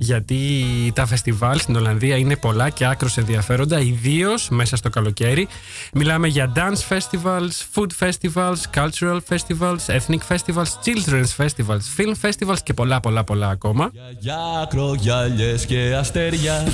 γιατί 0.03 0.65
τα 0.95 1.07
φεστιβάλ 1.07 1.59
στην 1.59 1.77
Ολλανδία 1.77 2.17
είναι 2.17 2.37
πολλά 2.37 2.71
και 2.71 2.87
άκρως 2.87 3.19
ενδιαφέροντα, 3.19 3.81
ιδίως 3.81 4.49
μέσα 4.49 4.77
στο 4.77 4.91
καλοκαίρι. 4.91 5.49
Μιλάμε 5.93 6.29
για 6.29 6.53
dance 6.57 6.97
festivals, 6.97 7.51
food 7.75 8.09
festivals, 8.09 8.57
cultural 8.75 9.19
festivals, 9.29 9.87
ethnic 9.87 10.21
festivals, 10.29 10.71
children's 10.85 11.45
festivals, 11.45 11.83
film 11.97 12.15
festivals 12.23 12.59
και 12.63 12.75
πολλά 12.75 13.01
πολλά 13.01 13.25
πολλά 13.25 13.49
ακόμα. 13.49 13.91
Για 14.19 14.39
ακρογιαλιές 14.63 15.67
και 15.67 15.95
αστέρια 15.99 16.65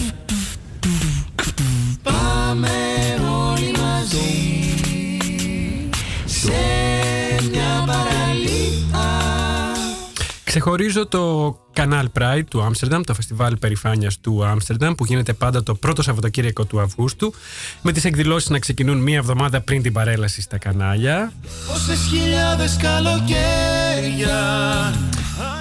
Ξεχωρίζω 10.61 11.07
το 11.07 11.57
Canal 11.75 12.05
Pride 12.19 12.45
του 12.51 12.63
Άμστερνταμ, 12.63 13.03
το 13.03 13.15
φεστιβάλ 13.15 13.57
περηφάνειας 13.57 14.21
του 14.21 14.45
Άμστερνταμ 14.45 14.95
που 14.95 15.05
γίνεται 15.05 15.33
πάντα 15.33 15.63
το 15.63 15.75
πρώτο 15.75 16.03
Σαββατοκύριακο 16.03 16.65
του 16.65 16.81
Αυγούστου 16.81 17.35
με 17.83 17.93
τις 17.93 18.05
εκδηλώσεις 18.05 18.51
να 18.51 18.59
ξεκινούν 18.59 18.99
μία 18.99 19.17
εβδομάδα 19.17 19.61
πριν 19.61 19.83
την 19.83 19.93
παρέλαση 19.93 20.41
στα 20.41 20.59
κανάλια. 20.59 21.33
Πόσες 21.67 22.01
χιλιάδες 22.11 22.77
καλοκαίρια 22.77 24.39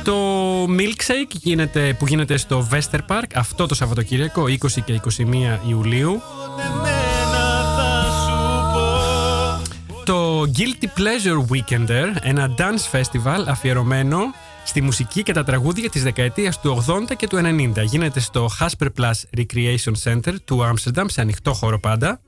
Το 0.04 0.16
Milkshake 0.64 1.32
γίνεται, 1.32 1.96
που 2.00 2.08
γίνεται 2.08 2.38
στο 2.38 2.68
Vester 2.72 3.00
Park 3.08 3.30
αυτό 3.36 3.66
το 3.66 3.76
Σαββατοκύριακο 3.76 4.44
20 4.44 4.56
και 4.86 5.02
21 5.18 5.22
Ιουλίου. 5.68 6.22
Εμένα 6.66 7.64
θα 7.78 8.04
σου 8.26 8.36
πω 8.74 10.04
Το 10.04 10.42
Guilty 10.42 10.86
Pleasure 10.86 11.46
Weekender, 11.52 12.06
ένα 12.22 12.56
dance 12.58 12.98
festival 13.00 13.44
αφιερωμένο 13.48 14.20
στη 14.67 14.82
μουσική 14.82 15.23
και 15.23 15.34
τα 15.34 15.43
τραγούδια 15.43 15.89
της 15.89 16.03
δεκαετίας 16.03 16.60
του 16.60 16.84
80 16.88 17.15
και 17.17 17.27
του 17.27 17.38
90. 17.38 17.84
Γίνεται 17.84 18.19
στο 18.19 18.49
Hasper 18.60 18.88
Plus 18.99 19.39
Recreation 19.39 19.93
Center 20.03 20.34
του 20.45 20.63
Άμστερνταμ 20.63 21.08
σε 21.08 21.21
ανοιχτό 21.21 21.53
χώρο 21.53 21.80
πάντα. 21.80 22.21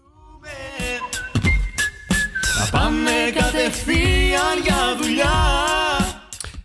Θα 2.58 2.70
πάμε 2.72 3.12
κατευθείαν 3.36 4.62
για 4.64 4.98
δουλειά 5.02 5.60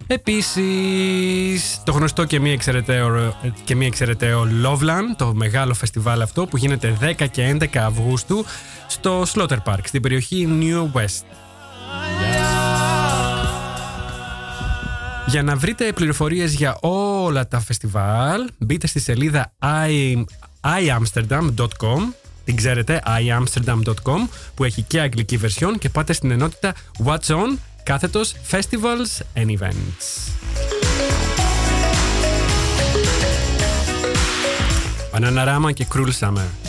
Επίσης, 0.06 1.80
το 1.84 1.92
γνωστό 1.92 2.24
και 2.24 2.40
μη 2.40 2.50
εξαιρεταίο, 2.50 3.36
και 3.64 3.74
μη 3.74 3.86
εξαιρεταίο 3.86 4.46
Loveland, 4.64 5.16
το 5.16 5.34
μεγάλο 5.34 5.74
φεστιβάλ 5.74 6.20
αυτό 6.20 6.46
που 6.46 6.56
γίνεται 6.56 6.96
10 7.00 7.26
και 7.30 7.56
11 7.60 7.76
Αυγούστου 7.76 8.44
στο 8.86 9.24
Slaughter 9.34 9.58
Park, 9.64 9.84
στην 9.84 10.02
περιοχή 10.02 10.48
New 10.60 11.00
West. 11.00 11.24
Για 15.26 15.42
να 15.42 15.56
βρείτε 15.56 15.92
πληροφορίες 15.92 16.52
για 16.54 16.76
όλα 16.80 17.48
τα 17.48 17.60
φεστιβάλ, 17.60 18.48
μπείτε 18.58 18.86
στη 18.86 19.00
σελίδα 19.00 19.52
i- 19.62 20.24
iamsterdam.com 20.62 22.12
την 22.44 22.56
ξέρετε, 22.56 23.02
iamsterdam.com 23.06 24.28
που 24.54 24.64
έχει 24.64 24.82
και 24.82 25.00
αγγλική 25.00 25.36
βερσιόν 25.36 25.78
και 25.78 25.88
πάτε 25.88 26.12
στην 26.12 26.30
ενότητα 26.30 26.74
What's 27.04 27.26
On 27.26 27.56
κάθετος 27.82 28.34
Festivals 28.50 29.40
and 29.42 29.46
Events. 29.58 30.32
Bananarama 35.12 35.72
και 35.74 35.86
Cruel 35.94 36.10
Summer. 36.20 36.63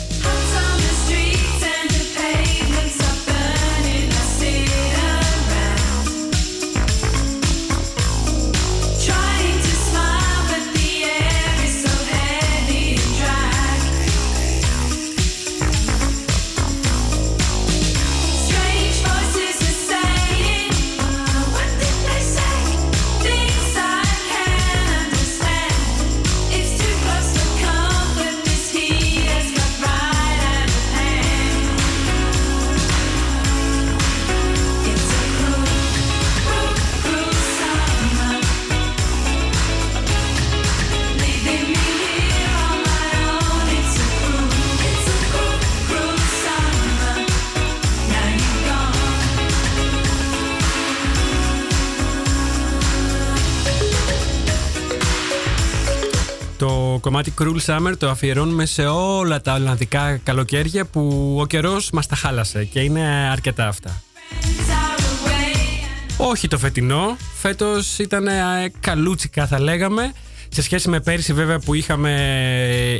Κομμάτι 57.16 57.34
Cruel 57.38 57.74
Summer 57.74 57.92
το 57.98 58.10
αφιερώνουμε 58.10 58.66
σε 58.66 58.86
όλα 58.86 59.40
τα 59.40 59.54
Ολλανδικά 59.54 60.16
καλοκαίρια 60.16 60.84
που 60.84 61.36
ο 61.40 61.46
καιρός 61.46 61.90
μας 61.90 62.06
τα 62.06 62.16
χάλασε 62.16 62.64
και 62.64 62.80
είναι 62.80 63.28
αρκετά 63.32 63.68
αυτά. 63.68 64.02
Are 64.40 65.00
away. 65.00 65.80
Όχι 66.16 66.48
το 66.48 66.58
φετινό. 66.58 67.16
Φέτος 67.34 67.98
ήταν 67.98 68.26
ε, 68.26 68.32
καλούτσικα 68.80 69.46
θα 69.46 69.60
λέγαμε. 69.60 70.12
Σε 70.48 70.62
σχέση 70.62 70.88
με 70.88 71.00
πέρυσι 71.00 71.32
βέβαια 71.32 71.58
που 71.58 71.74
είχαμε 71.74 72.12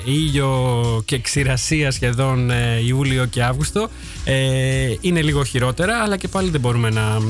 ήλιο 0.04 1.02
και 1.04 1.18
ξηρασία 1.18 1.90
σχεδόν 1.90 2.50
ε, 2.50 2.80
Ιούλιο 2.86 3.24
και 3.24 3.42
Αύγουστο 3.42 3.88
ε, 4.24 4.94
είναι 5.00 5.22
λίγο 5.22 5.44
χειρότερα 5.44 5.98
αλλά 6.02 6.16
και 6.16 6.28
πάλι 6.28 6.50
δεν 6.50 6.60
μπορούμε 6.60 6.90
να 6.90 7.20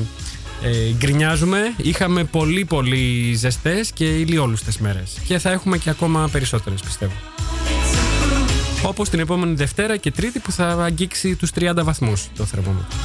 ε, 0.61 0.91
γκρινιάζουμε. 0.97 1.73
Είχαμε 1.77 2.23
πολύ 2.23 2.65
πολύ 2.65 3.33
ζεστές 3.33 3.91
και 3.91 4.05
ηλιόλουστες 4.05 4.77
μέρες 4.77 5.17
και 5.25 5.39
θα 5.39 5.51
έχουμε 5.51 5.77
και 5.77 5.89
ακόμα 5.89 6.29
περισσότερες 6.31 6.81
πιστεύω. 6.81 7.13
Όπως 8.83 9.09
την 9.09 9.19
επόμενη 9.19 9.55
Δευτέρα 9.55 9.97
και 9.97 10.11
Τρίτη 10.11 10.39
που 10.39 10.51
θα 10.51 10.83
αγγίξει 10.83 11.35
τους 11.35 11.51
30 11.59 11.71
βαθμούς 11.83 12.27
το 12.37 12.43
θερμόμετρο. 12.43 12.97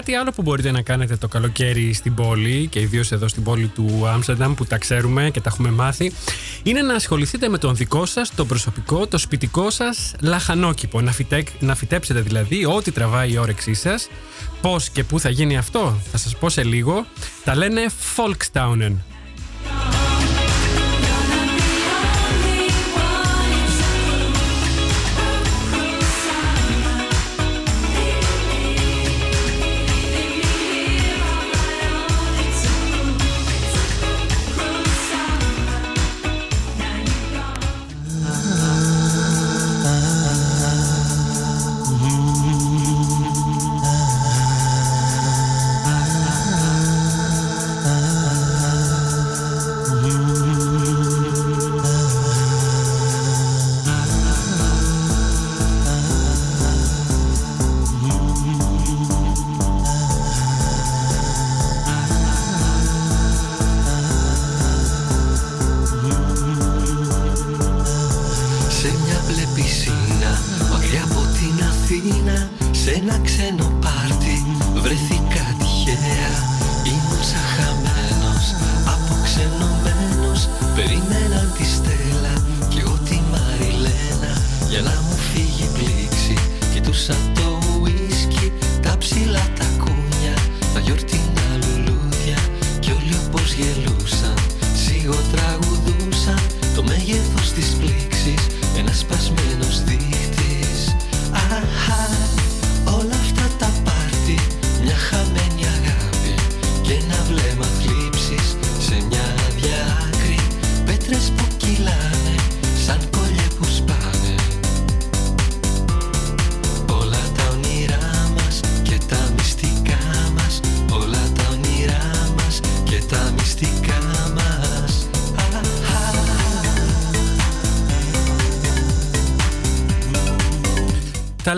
Κάτι 0.00 0.14
άλλο 0.14 0.30
που 0.30 0.42
μπορείτε 0.42 0.70
να 0.70 0.82
κάνετε 0.82 1.16
το 1.16 1.28
καλοκαίρι 1.28 1.92
στην 1.92 2.14
πόλη 2.14 2.66
και 2.66 2.80
ιδίως 2.80 3.12
εδώ 3.12 3.28
στην 3.28 3.42
πόλη 3.42 3.66
του 3.66 4.06
Άμστερνταμ 4.06 4.54
που 4.54 4.64
τα 4.64 4.78
ξέρουμε 4.78 5.30
και 5.30 5.40
τα 5.40 5.50
έχουμε 5.52 5.70
μάθει, 5.70 6.12
είναι 6.62 6.82
να 6.82 6.94
ασχοληθείτε 6.94 7.48
με 7.48 7.58
τον 7.58 7.76
δικό 7.76 8.06
σας, 8.06 8.34
το 8.34 8.44
προσωπικό, 8.44 9.06
το 9.06 9.18
σπιτικό 9.18 9.70
σας 9.70 10.14
λαχανόκηπο. 10.20 11.00
Να, 11.00 11.12
φυτέ, 11.12 11.44
να 11.60 11.74
φυτέψετε 11.74 12.20
δηλαδή 12.20 12.64
ό,τι 12.64 12.92
τραβάει 12.92 13.32
η 13.32 13.38
όρεξή 13.38 13.74
σας. 13.74 14.08
Πώς 14.60 14.90
και 14.90 15.04
πού 15.04 15.20
θα 15.20 15.30
γίνει 15.30 15.56
αυτό, 15.56 15.98
θα 16.10 16.18
σας 16.18 16.36
πω 16.36 16.48
σε 16.48 16.64
λίγο. 16.64 17.06
Τα 17.44 17.56
λένε 17.56 17.86
Folkstaunen. 18.16 19.09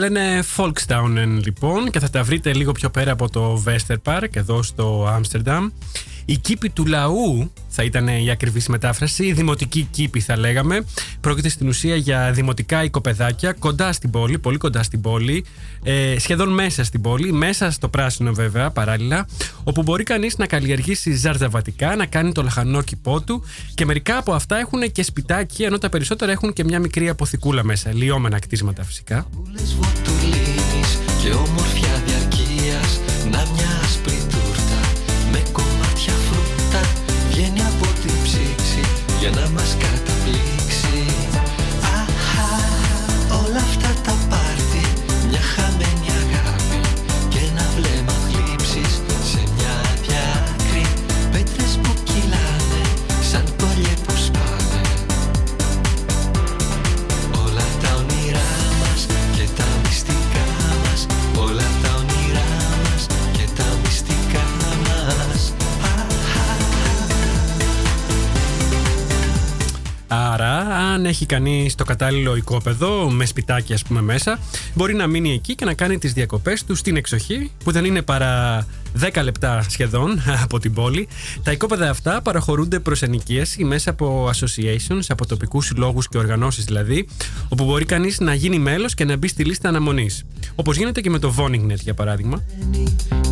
Λένε 0.02 0.44
Folkstaunen 0.56 1.40
λοιπόν 1.44 1.90
και 1.90 1.98
θα 1.98 2.10
τα 2.10 2.22
βρείτε 2.22 2.52
λίγο 2.52 2.72
πιο 2.72 2.90
πέρα 2.90 3.12
από 3.12 3.30
το 3.30 3.62
Westerpark 3.66 4.28
εδώ 4.32 4.62
στο 4.62 5.08
Άμστερνταμ. 5.10 5.68
Η 6.24 6.36
κήπη 6.36 6.70
του 6.70 6.86
λαού 6.86 7.52
θα 7.68 7.82
ήταν 7.82 8.08
η 8.08 8.30
ακριβή 8.30 8.62
μετάφραση, 8.68 9.24
η 9.26 9.32
δημοτική 9.32 9.88
κήπη 9.90 10.20
θα 10.20 10.38
λέγαμε. 10.38 10.84
Πρόκειται 11.20 11.48
στην 11.48 11.68
ουσία 11.68 11.96
για 11.96 12.30
δημοτικά 12.32 12.84
οικοπεδάκια 12.84 13.52
κοντά 13.52 13.92
στην 13.92 14.10
πόλη, 14.10 14.38
πολύ 14.38 14.56
κοντά 14.56 14.82
στην 14.82 15.00
πόλη, 15.00 15.44
ε, 15.82 16.18
σχεδόν 16.18 16.48
μέσα 16.48 16.84
στην 16.84 17.00
πόλη, 17.00 17.32
μέσα 17.32 17.70
στο 17.70 17.88
πράσινο 17.88 18.32
βέβαια 18.32 18.70
παράλληλα, 18.70 19.26
όπου 19.64 19.82
μπορεί 19.82 20.04
κανείς 20.04 20.38
να 20.38 20.46
καλλιεργήσει 20.46 21.12
ζαρζαβατικά, 21.12 21.96
να 21.96 22.06
κάνει 22.06 22.32
το 22.32 22.42
λαχανόκηπό 22.42 23.20
του 23.20 23.44
και 23.74 23.84
μερικά 23.84 24.16
από 24.16 24.32
αυτά 24.32 24.58
έχουν 24.58 24.92
και 24.92 25.02
σπιτάκι, 25.02 25.62
ενώ 25.62 25.78
τα 25.78 25.88
περισσότερα 25.88 26.32
έχουν 26.32 26.52
και 26.52 26.64
μια 26.64 26.78
μικρή 26.78 27.08
αποθηκούλα 27.08 27.64
μέσα, 27.64 27.92
λιώμενα 27.92 28.38
κτίσματα 28.38 28.84
φυσικά. 28.84 29.26
Πουλες 29.36 29.74
βοτουλίνης 29.74 30.98
και 31.22 31.28
κανεί 71.32 71.70
το 71.76 71.84
κατάλληλο 71.84 72.36
οικόπεδο 72.36 73.10
με 73.10 73.24
σπιτάκι, 73.24 73.72
ας 73.72 73.82
πούμε, 73.82 74.02
μέσα, 74.02 74.38
μπορεί 74.74 74.94
να 74.94 75.06
μείνει 75.06 75.32
εκεί 75.32 75.54
και 75.54 75.64
να 75.64 75.74
κάνει 75.74 75.98
τις 75.98 76.12
διακοπές 76.12 76.64
του 76.64 76.74
στην 76.74 76.96
εξοχή, 76.96 77.50
που 77.64 77.70
δεν 77.70 77.84
είναι 77.84 78.02
παρά 78.02 78.66
10 79.00 79.22
λεπτά 79.22 79.64
σχεδόν 79.68 80.22
από 80.44 80.58
την 80.58 80.72
πόλη. 80.72 81.08
Τα 81.42 81.52
οικόπεδα 81.52 81.90
αυτά 81.90 82.22
παραχωρούνται 82.22 82.78
προς 82.78 83.02
ενοικίαση 83.02 83.64
μέσα 83.64 83.90
από 83.90 84.30
associations, 84.34 85.04
από 85.08 85.26
τοπικούς 85.26 85.66
συλλόγους 85.66 86.08
και 86.08 86.18
οργανώσεις 86.18 86.64
δηλαδή, 86.64 87.08
όπου 87.48 87.64
μπορεί 87.64 87.84
κανείς 87.84 88.20
να 88.20 88.34
γίνει 88.34 88.58
μέλος 88.58 88.94
και 88.94 89.04
να 89.04 89.16
μπει 89.16 89.28
στη 89.28 89.44
λίστα 89.44 89.68
αναμονής. 89.68 90.24
Όπως 90.54 90.76
γίνεται 90.76 91.00
και 91.00 91.10
με 91.10 91.18
το 91.18 91.34
Voningnet 91.38 91.80
για 91.80 91.94
παράδειγμα. 91.94 92.42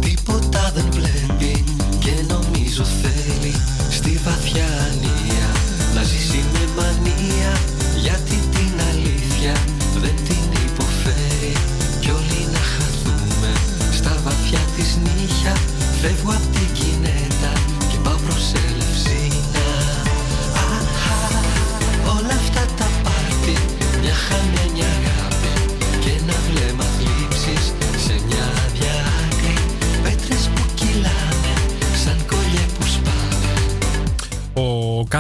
Τίποτα 0.01 0.73
δεν 0.75 0.85
βλέπει 0.91 1.65
και 1.99 2.13
νομίζω 2.29 2.85
θέλει 2.85 3.55
Στη 3.91 4.21
βαθιά 4.25 4.40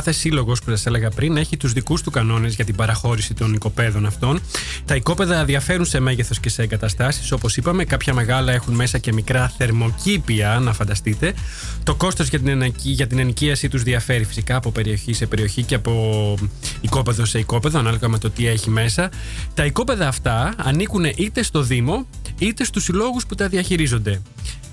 κάθε 0.01 0.13
σύλλογος 0.19 0.61
που 0.61 0.71
σας 0.71 0.87
έλεγα 0.87 1.11
πριν 1.11 1.37
έχει 1.37 1.57
τους 1.57 1.73
δικούς 1.73 2.03
του 2.03 2.11
κανόνες 2.11 2.55
για 2.55 2.65
την 2.65 2.75
παραχώρηση 2.75 3.35
των 3.35 3.55
οικοπαίδων 3.55 4.07
αυτών. 4.07 4.41
Τα 4.85 4.95
οικόπεδα 4.95 5.45
διαφέρουν 5.45 5.85
σε 5.85 6.01
μέγεθος 6.01 6.41
και 6.41 6.49
σε 6.49 6.63
εγκαταστάσεις. 6.63 7.33
Όπως 7.33 7.57
είπαμε, 7.57 7.85
κάποια 7.85 8.15
μεγάλα 8.15 8.53
έχουν 8.53 8.75
μέσα 8.75 8.99
και 8.99 9.13
μικρά 9.13 9.53
θερμοκήπια, 9.57 10.59
να 10.63 10.73
φανταστείτε. 10.73 11.35
Το 11.83 11.95
κόστος 11.95 12.29
για, 12.29 12.39
την 12.39 12.49
ενοικ- 12.49 12.81
για 12.83 13.07
την 13.07 13.19
ενοικίασή 13.19 13.69
τους 13.69 13.83
διαφέρει 13.83 14.25
φυσικά 14.25 14.57
από 14.57 14.71
περιοχή 14.71 15.13
σε 15.13 15.27
περιοχή 15.27 15.63
και 15.63 15.75
από 15.75 16.35
οικόπεδο 16.81 17.25
σε 17.25 17.39
οικόπεδο, 17.39 17.79
ανάλογα 17.79 18.09
με 18.09 18.19
το 18.19 18.31
τι 18.31 18.47
έχει 18.47 18.71
μέσα. 18.71 19.11
Τα 19.55 19.65
οικόπεδα 19.65 20.09
αυτά 20.09 20.55
ανήκουν 20.57 21.05
είτε 21.17 21.43
στο 21.43 21.63
Δήμο 21.63 22.07
είτε 22.39 22.65
στους 22.65 22.85
συλλόγους 22.85 23.27
που 23.27 23.35
τα 23.35 23.49
διαχειρίζονται. 23.49 24.23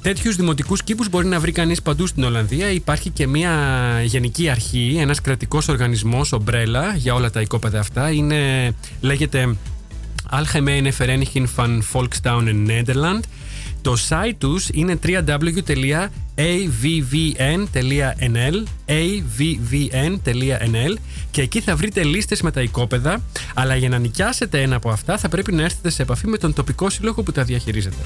Τέτοιους 0.02 0.36
δημοτικούς 0.36 0.84
κήπους 0.84 1.10
μπορεί 1.10 1.28
να 1.28 1.40
βρει 1.40 1.52
κανείς 1.52 1.82
παντού 1.82 2.08
στην 2.08 2.24
Ολλανδία. 2.24 2.72
Υπάρχει 2.72 3.10
και 3.10 3.28
μια 3.28 3.54
γενική 4.06 4.50
αρχή, 4.50 4.98
ένας 5.00 5.22
κρατικός 5.22 5.68
οργανισμός, 5.68 6.32
ομπρέλα, 6.32 6.96
για 6.96 7.14
όλα 7.14 7.30
τα 7.30 7.42
οικόπεδα 7.42 7.80
αυτά. 7.80 8.12
Είναι, 8.12 8.72
λέγεται 9.02 9.56
Algemene 10.32 10.92
Vereniging 10.98 11.46
van 11.56 11.80
Volkstaunen 11.94 12.68
Nederland. 12.68 13.22
Το 13.82 13.96
site 14.10 14.34
τους 14.38 14.70
είναι 14.74 15.00
www.avvn.nl 15.06 15.84
avvn.nl 18.88 20.18
και 21.32 21.42
εκεί 21.42 21.62
θα 21.62 21.76
βρείτε 21.76 22.04
λίστες 22.04 22.42
με 22.42 22.52
τα 22.52 22.62
οικόπεδα 22.62 23.22
αλλά 23.54 23.76
για 23.76 23.90
να 23.90 23.98
νοικιάσετε 23.98 24.62
ένα 24.62 24.76
από 24.76 24.90
αυτά 24.90 25.18
θα 25.18 25.30
πρέπει 25.30 25.54
να 25.54 25.64
έρθετε 25.64 25.90
σε 25.90 26.02
επαφή 26.02 26.28
με 26.28 26.38
τον 26.38 26.54
τοπικό 26.54 26.90
σύλλογο 26.90 27.24
που 27.24 27.32
τα 27.32 27.44
διαχειρίζεται. 27.44 28.04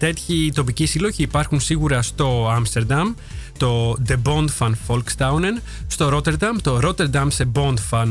Τέτοιοι 0.00 0.52
τοπικοί 0.54 0.86
σύλλογοι 0.86 1.22
υπάρχουν 1.22 1.60
σίγουρα 1.60 2.02
στο 2.02 2.50
Άμστερνταμ 2.50 3.14
το 3.58 3.96
The 4.08 4.16
Bond 4.24 4.46
van 4.58 4.72
Folkstaunen, 4.88 5.62
στο 5.86 6.08
Ρότερταμ 6.08 6.56
το 6.62 6.78
Rotterdamse 6.82 7.44
Bond 7.52 7.76
van 7.90 8.08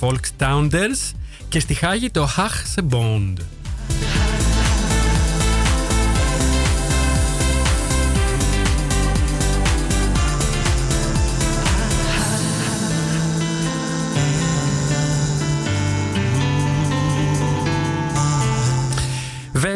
Folkstaunders 0.00 0.72
ε, 0.72 1.16
και 1.48 1.60
στη 1.60 1.74
Χάγη 1.74 2.10
το 2.10 2.28
Hachse 2.36 2.82
Bond. 2.90 3.34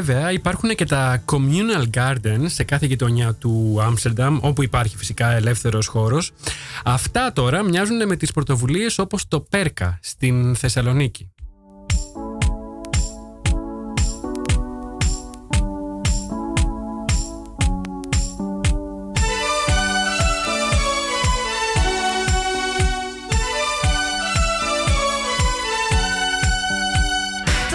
Βέβαια 0.09 0.33
υπάρχουν 0.33 0.75
και 0.75 0.85
τα 0.85 1.25
communal 1.33 1.85
gardens 1.95 2.45
σε 2.47 2.65
κάθε 2.65 2.87
γειτονιά 2.87 3.35
του 3.35 3.79
Άμστερνταμ 3.83 4.39
όπου 4.41 4.63
υπάρχει 4.63 4.97
φυσικά 4.97 5.31
ελεύθερος 5.31 5.87
χώρος. 5.87 6.33
Αυτά 6.85 7.33
τώρα 7.33 7.63
μοιάζουν 7.63 8.07
με 8.07 8.17
τις 8.17 8.33
πρωτοβουλίες 8.33 8.99
όπως 8.99 9.29
το 9.29 9.41
Πέρκα 9.41 9.99
στην 10.03 10.55
Θεσσαλονίκη. 10.55 11.31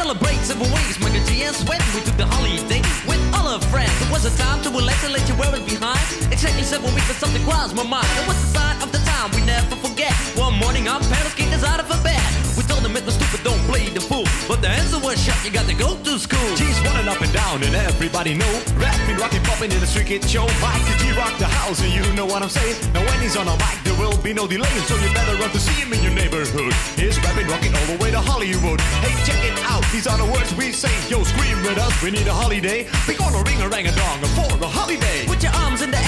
Celebrate 0.04 0.44
several 0.44 0.68
ways, 0.76 1.00
my 1.00 1.08
good 1.16 1.24
GS 1.32 1.64
when 1.64 1.80
we 1.96 2.04
took 2.04 2.18
the 2.20 2.28
holiday 2.28 2.84
with 3.08 3.24
all 3.32 3.48
our 3.48 3.64
friends. 3.72 3.96
It 4.04 4.12
was 4.12 4.28
a 4.28 4.36
time 4.36 4.60
to 4.64 4.70
relax 4.70 5.00
and 5.06 5.14
let 5.14 5.24
you 5.32 5.36
wear 5.40 5.56
it 5.56 5.64
behind. 5.64 6.04
Exactly 6.28 6.64
seven 6.64 6.92
weeks, 6.92 7.08
but 7.08 7.16
something 7.16 7.42
crossed 7.48 7.74
my 7.74 7.88
mind. 7.88 8.12
It 8.20 8.28
was 8.28 8.36
the 8.36 8.60
sign 8.60 8.76
of 8.84 8.92
the 8.92 9.00
time 9.08 9.32
we 9.32 9.40
never 9.48 9.80
forget. 9.80 10.12
One 10.36 10.60
morning, 10.60 10.92
our 10.92 11.00
parents 11.00 11.36
kicked 11.40 11.56
us 11.56 11.64
out 11.64 11.80
of 11.80 11.88
bed. 12.04 12.20
We 12.60 12.63
stupid, 13.02 13.44
don't 13.44 13.60
play 13.66 13.90
the 13.90 14.02
fool. 14.02 14.26
But 14.48 14.62
the 14.62 14.70
answer 14.70 15.00
was 15.00 15.18
shut, 15.18 15.38
you 15.44 15.52
got 15.52 15.68
to 15.68 15.74
go 15.74 15.98
to 15.98 16.20
school. 16.20 16.56
G's 16.56 16.80
running 16.86 17.08
up 17.08 17.22
and 17.22 17.34
down 17.34 17.64
and 17.64 17.74
everybody 17.76 18.34
know. 18.34 18.54
Rapping, 18.78 19.18
rocking, 19.18 19.44
popping 19.44 19.72
in 19.72 19.80
the 19.80 19.88
street 19.88 20.08
kid 20.08 20.24
show. 20.30 20.46
Mike 20.62 20.84
the 20.86 20.96
G 21.02 21.12
rock 21.18 21.38
the 21.40 21.46
house? 21.46 21.82
And 21.82 21.92
you 21.92 22.06
know 22.14 22.26
what 22.26 22.42
I'm 22.44 22.50
saying. 22.50 22.76
Now 22.94 23.06
when 23.06 23.20
he's 23.22 23.38
on 23.38 23.48
a 23.48 23.56
mic 23.58 23.78
there 23.84 23.98
will 23.98 24.18
be 24.22 24.34
no 24.34 24.46
delay. 24.48 24.76
So 24.86 24.96
you 24.98 25.10
better 25.14 25.36
run 25.42 25.50
to 25.52 25.60
see 25.60 25.74
him 25.82 25.94
in 25.94 26.04
your 26.04 26.14
neighborhood. 26.14 26.74
He's 26.96 27.18
rapping, 27.24 27.48
rocking 27.48 27.74
all 27.74 27.88
the 27.88 27.98
way 27.98 28.12
to 28.12 28.22
Hollywood. 28.22 28.80
Hey 29.02 29.16
check 29.26 29.42
it 29.42 29.58
out, 29.66 29.84
these 29.92 30.08
are 30.08 30.18
the 30.18 30.30
words 30.32 30.54
we 30.56 30.72
say. 30.72 30.94
Yo 31.10 31.24
scream 31.24 31.58
with 31.64 31.78
us, 31.78 31.94
we 32.04 32.12
need 32.12 32.28
a 32.28 32.34
holiday. 32.34 32.86
We 33.08 33.16
gonna 33.16 33.42
ring 33.44 33.62
a 33.62 33.70
rang 33.70 33.88
a 33.88 33.94
dong 33.96 34.20
for 34.38 34.50
a 34.62 34.68
holiday. 34.68 35.26
Put 35.26 35.42
your 35.42 35.54
arms 35.66 35.82
in 35.82 35.92
the 35.92 36.03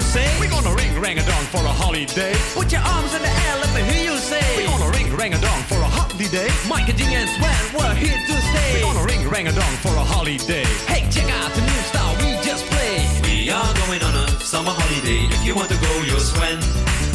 say. 0.00 0.26
We 0.40 0.48
gonna 0.48 0.74
ring 0.74 0.92
rang 1.00 1.18
a 1.18 1.24
dong 1.24 1.44
for 1.52 1.62
a 1.64 1.74
holiday 1.82 2.34
Put 2.54 2.72
your 2.72 2.82
arms 2.82 3.12
in 3.14 3.22
the 3.22 3.28
air, 3.28 3.54
let 3.60 3.70
me 3.74 3.82
hear 3.92 4.12
you 4.12 4.16
say. 4.18 4.42
We're 4.56 4.68
gonna 4.68 4.90
ring 4.90 5.08
rang 5.16 5.34
a 5.34 5.40
dong 5.40 5.62
for 5.64 5.78
a 5.78 5.90
holiday 5.90 6.48
Mike 6.68 6.88
and 6.88 6.98
G 6.98 7.04
and 7.14 7.28
Sven, 7.28 7.62
we're 7.74 7.94
here 7.94 8.18
to 8.18 8.34
stay. 8.50 8.70
We're 8.74 8.92
gonna 8.92 9.06
ring 9.06 9.28
rang 9.28 9.48
a 9.48 9.52
dong 9.52 9.74
for 9.84 9.94
a 9.96 10.04
holiday 10.04 10.64
Hey, 10.90 11.08
check 11.10 11.28
out 11.40 11.52
the 11.52 11.62
new 11.62 11.80
style 11.90 12.14
we 12.22 12.36
just 12.44 12.66
played. 12.66 13.06
We 13.24 13.50
are 13.50 13.72
going 13.86 14.02
on 14.02 14.14
a 14.14 14.26
summer 14.40 14.72
holiday. 14.72 15.26
If 15.30 15.44
you 15.44 15.54
want 15.54 15.70
to 15.70 15.78
go, 15.78 15.92
you'll 16.06 16.20
swim. 16.20 16.58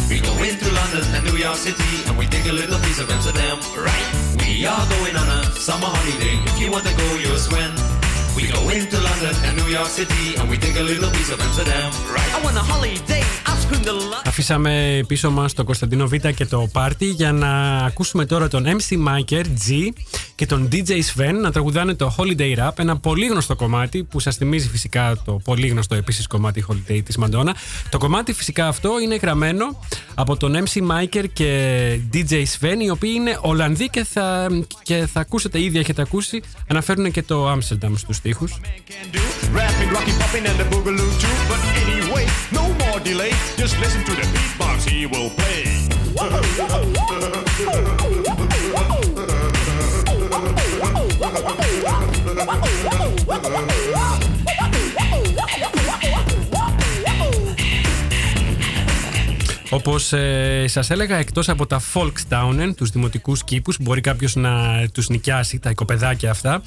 We 0.10 0.22
go 0.22 0.34
into 0.44 0.70
London 0.72 1.04
and 1.16 1.24
New 1.26 1.38
York 1.38 1.58
City 1.58 1.84
and 2.08 2.18
we 2.18 2.28
take 2.28 2.46
a 2.46 2.54
little 2.54 2.80
piece 2.80 3.00
of 3.00 3.10
Amsterdam, 3.10 3.58
right? 3.78 4.08
We 4.40 4.66
are 4.66 4.86
going 5.00 5.16
on 5.16 5.28
a 5.28 5.44
summer 5.56 5.88
holiday. 5.88 6.36
If 6.46 6.60
you 6.60 6.72
want 6.72 6.86
to 6.86 6.94
go, 6.96 7.08
you'll 7.16 7.38
swim. 7.38 8.05
We 8.36 8.48
go 8.52 8.68
into 8.70 9.00
London 9.00 9.34
and 9.46 9.56
New 9.56 9.72
York 9.72 9.88
City 9.88 10.36
and 10.36 10.50
we 10.50 10.58
take 10.58 10.76
a 10.76 10.84
little 10.84 11.10
piece 11.12 11.32
of 11.32 11.40
Amsterdam, 11.40 11.90
right? 12.12 12.36
I 12.36 12.44
want 12.44 12.58
a 12.58 12.60
holiday, 12.60 13.24
I've 13.66 13.72
screamed 13.72 13.88
a 13.88 13.92
lot. 13.92 14.16
Αφήσαμε 14.26 15.04
πίσω 15.08 15.32
μας 15.32 15.54
το 15.54 15.64
Κωνσταντίνο 15.64 16.08
Β 16.08 16.14
και 16.36 16.46
το 16.46 16.70
Πάρτι 16.72 17.06
για 17.06 17.32
να 17.32 17.78
ακούσουμε 17.78 18.26
τώρα 18.26 18.48
τον 18.48 18.66
MC 18.66 19.08
Miker 19.08 19.44
G 19.44 19.90
και 20.36 20.46
τον 20.46 20.70
DJ 20.72 20.90
Sven 20.90 21.34
να 21.42 21.52
τραγουδάνε 21.52 21.94
το 21.94 22.16
Holiday 22.18 22.58
Rap, 22.58 22.72
ένα 22.76 22.98
πολύ 22.98 23.26
γνωστό 23.26 23.56
κομμάτι 23.56 24.04
που 24.04 24.20
σας 24.20 24.36
θυμίζει 24.36 24.70
φυσικά 24.70 25.18
το 25.26 25.42
πολύ 25.44 25.68
γνωστό 25.68 25.96
επίσης 25.96 26.28
κομμάτι 26.28 26.66
Holiday 26.70 27.02
της 27.06 27.18
Μαντόνα. 27.18 27.56
Το 27.90 27.98
κομμάτι 27.98 28.34
φυσικά 28.34 28.68
αυτό 28.68 29.00
είναι 29.00 29.16
γραμμένο 29.16 29.80
από 30.14 30.38
τον 30.38 30.56
MC 30.66 30.82
Miker 30.92 31.26
και 31.34 32.00
DJ 32.14 32.32
Sven 32.32 32.80
οι 32.82 32.90
οποίοι 32.90 33.12
είναι 33.16 33.38
Ολλανδοί 33.42 33.90
και 33.90 34.04
θα, 34.04 34.48
και 34.84 35.08
θα 35.14 35.20
ακούσετε 35.20 35.62
ήδη 35.62 35.80
έχετε 35.80 36.02
ακούσει 36.02 36.42
αναφέρουν 36.68 37.12
και 37.12 37.24
το 37.24 37.52
Amsterdam 37.52 37.92
στους 37.96 38.16
στίχους. 38.16 38.60
man 38.62 38.82
can 38.88 39.12
do. 39.12 39.22
Rapping, 39.58 39.96
Just 43.58 43.80
listen 43.80 44.04
to 44.04 44.12
the 44.12 44.22
beatbox 44.34 44.90
he 44.90 45.06
will 45.06 45.30
play. 45.30 45.64
Όπως 59.76 60.14
ε, 60.14 60.66
σας 60.68 60.90
έλεγα, 60.90 61.18
εκτός 61.18 61.50
από 61.50 61.66
τα 61.66 61.82
Volkstaunen, 61.94 62.72
τους 62.76 62.90
δημοτικούς 62.90 63.44
κήπους, 63.44 63.78
μπορεί 63.82 64.02
κάποιος 64.02 64.36
να 64.36 64.84
τους 64.94 65.10
νοικιάσει, 65.10 65.60
τα 65.60 65.70
οικοπεδάκια 65.70 66.32
αυτά, 66.32 66.62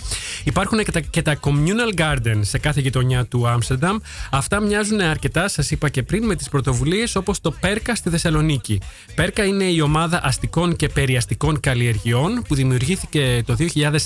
υπάρχουν 0.44 0.84
και 0.84 0.92
τα, 0.92 1.00
και 1.00 1.22
τα 1.22 1.38
communal 1.40 2.00
gardens 2.00 2.40
σε 2.40 2.58
κάθε 2.58 2.80
γειτονιά 2.80 3.24
του 3.24 3.48
Άμστερνταμ. 3.48 3.96
Αυτά 4.30 4.60
μοιάζουν 4.60 5.00
αρκετά, 5.00 5.48
σας 5.48 5.70
είπα 5.70 5.88
και 5.88 6.02
πριν, 6.02 6.24
με 6.24 6.34
τις 6.34 6.48
πρωτοβουλίες 6.48 7.16
όπως 7.16 7.40
το 7.40 7.50
Πέρκα 7.50 7.94
στη 7.94 8.10
Θεσσαλονίκη. 8.10 8.80
Πέρκα 9.14 9.44
είναι 9.44 9.64
η 9.64 9.80
ομάδα 9.80 10.20
αστικών 10.24 10.76
και 10.76 10.88
περιαστικών 10.88 11.60
καλλιεργειών 11.60 12.42
που 12.48 12.54
δημιουργήθηκε 12.54 13.42
το 13.46 13.56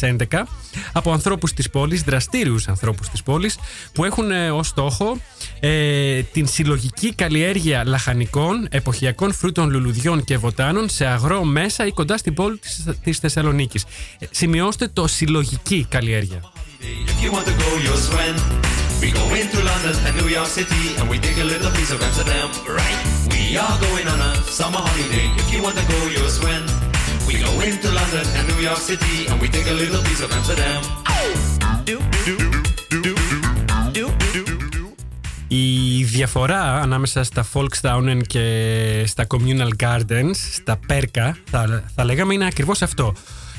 2011 0.01 0.47
από 0.93 1.13
ανθρώπους 1.13 1.53
της 1.53 1.71
πόλης, 1.71 2.03
δραστήριους 2.03 2.69
ανθρώπους 2.69 3.09
της 3.09 3.23
πόλης, 3.23 3.59
που 3.93 4.05
έχουν 4.05 4.31
ως 4.53 4.67
στόχο 4.67 5.17
ε, 5.61 6.23
την 6.23 6.47
συλλογική 6.47 7.15
καλλιέργεια 7.15 7.85
λαχανικών, 7.85 8.69
εποχιακών 8.93 9.33
φρούτων, 9.33 9.71
λουλουδιών 9.71 10.25
και 10.25 10.37
βοτάνων 10.37 10.89
σε 10.89 11.05
αγρό 11.05 11.45
μέσα 11.45 11.87
ή 11.87 11.91
κοντά 11.93 12.17
στην 12.17 12.35
πόλη 12.35 12.59
της, 12.59 12.85
της 13.05 13.19
Θεσσαλονίκης. 13.19 13.85
Ε, 14.19 14.27
σημειώστε 14.31 14.89
το 14.89 15.07
συλλογική 15.07 15.87
καλλιέργεια. 15.89 16.41
If 17.11 17.25
you 17.25 17.31
want 17.35 17.47
to 17.51 17.55
go, 17.63 17.69
you'll 17.85 18.05
swim. 18.11 18.37
We 19.03 19.09
go 19.21 19.25
into 19.41 19.59
London 19.71 19.97
and 20.07 20.15
New 20.21 20.31
York 20.39 20.51
City 20.59 20.85
and 20.99 21.05
we 21.11 21.17
take 21.27 21.39
a 21.45 21.47
little 21.53 21.73
piece 21.79 21.93
of 21.95 22.01
Amsterdam, 22.09 22.49
right? 22.79 22.99
We 23.33 23.43
are 23.65 23.77
Η 35.55 36.05
διαφορά 36.05 36.81
ανάμεσα 36.81 37.25
στα 37.25 37.47
Volkstaunen 37.53 38.21
και 38.27 39.05
στα 39.07 39.27
Communal 39.29 39.69
Gardens, 39.83 40.35
στα 40.53 40.79
Πέρκα, 40.87 41.37
θα, 41.51 41.85
θα 41.95 42.05
λέγαμε 42.05 42.35
είναι 42.35 42.47
ακριβώς 42.47 42.83
αυτό. 42.83 43.15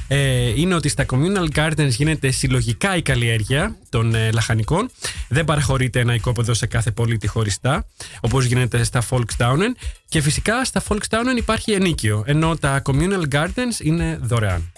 Ε, 0.07 0.61
είναι 0.61 0.75
ότι 0.75 0.89
στα 0.89 1.05
Communal 1.09 1.47
Gardens 1.55 1.89
γίνεται 1.89 2.31
συλλογικά 2.31 2.95
η 2.95 3.01
καλλιέργεια 3.01 3.75
των 3.89 4.15
ε, 4.15 4.31
λαχανικών. 4.31 4.89
Δεν 5.29 5.45
παραχωρείται 5.45 5.99
ένα 5.99 6.13
οικόπεδο 6.13 6.53
σε 6.53 6.65
κάθε 6.65 6.91
πολίτη 6.91 7.27
χωριστά, 7.27 7.85
όπως 8.21 8.45
γίνεται 8.45 8.83
στα 8.83 9.03
Volkstaunen. 9.09 9.71
Και 10.09 10.21
φυσικά 10.21 10.65
στα 10.65 10.83
Volkstaunen 10.87 11.37
υπάρχει 11.37 11.71
ενίκιο, 11.71 12.23
ενώ 12.25 12.57
τα 12.57 12.81
Communal 12.85 13.23
Gardens 13.31 13.79
είναι 13.83 14.19
δωρεάν. 14.21 14.72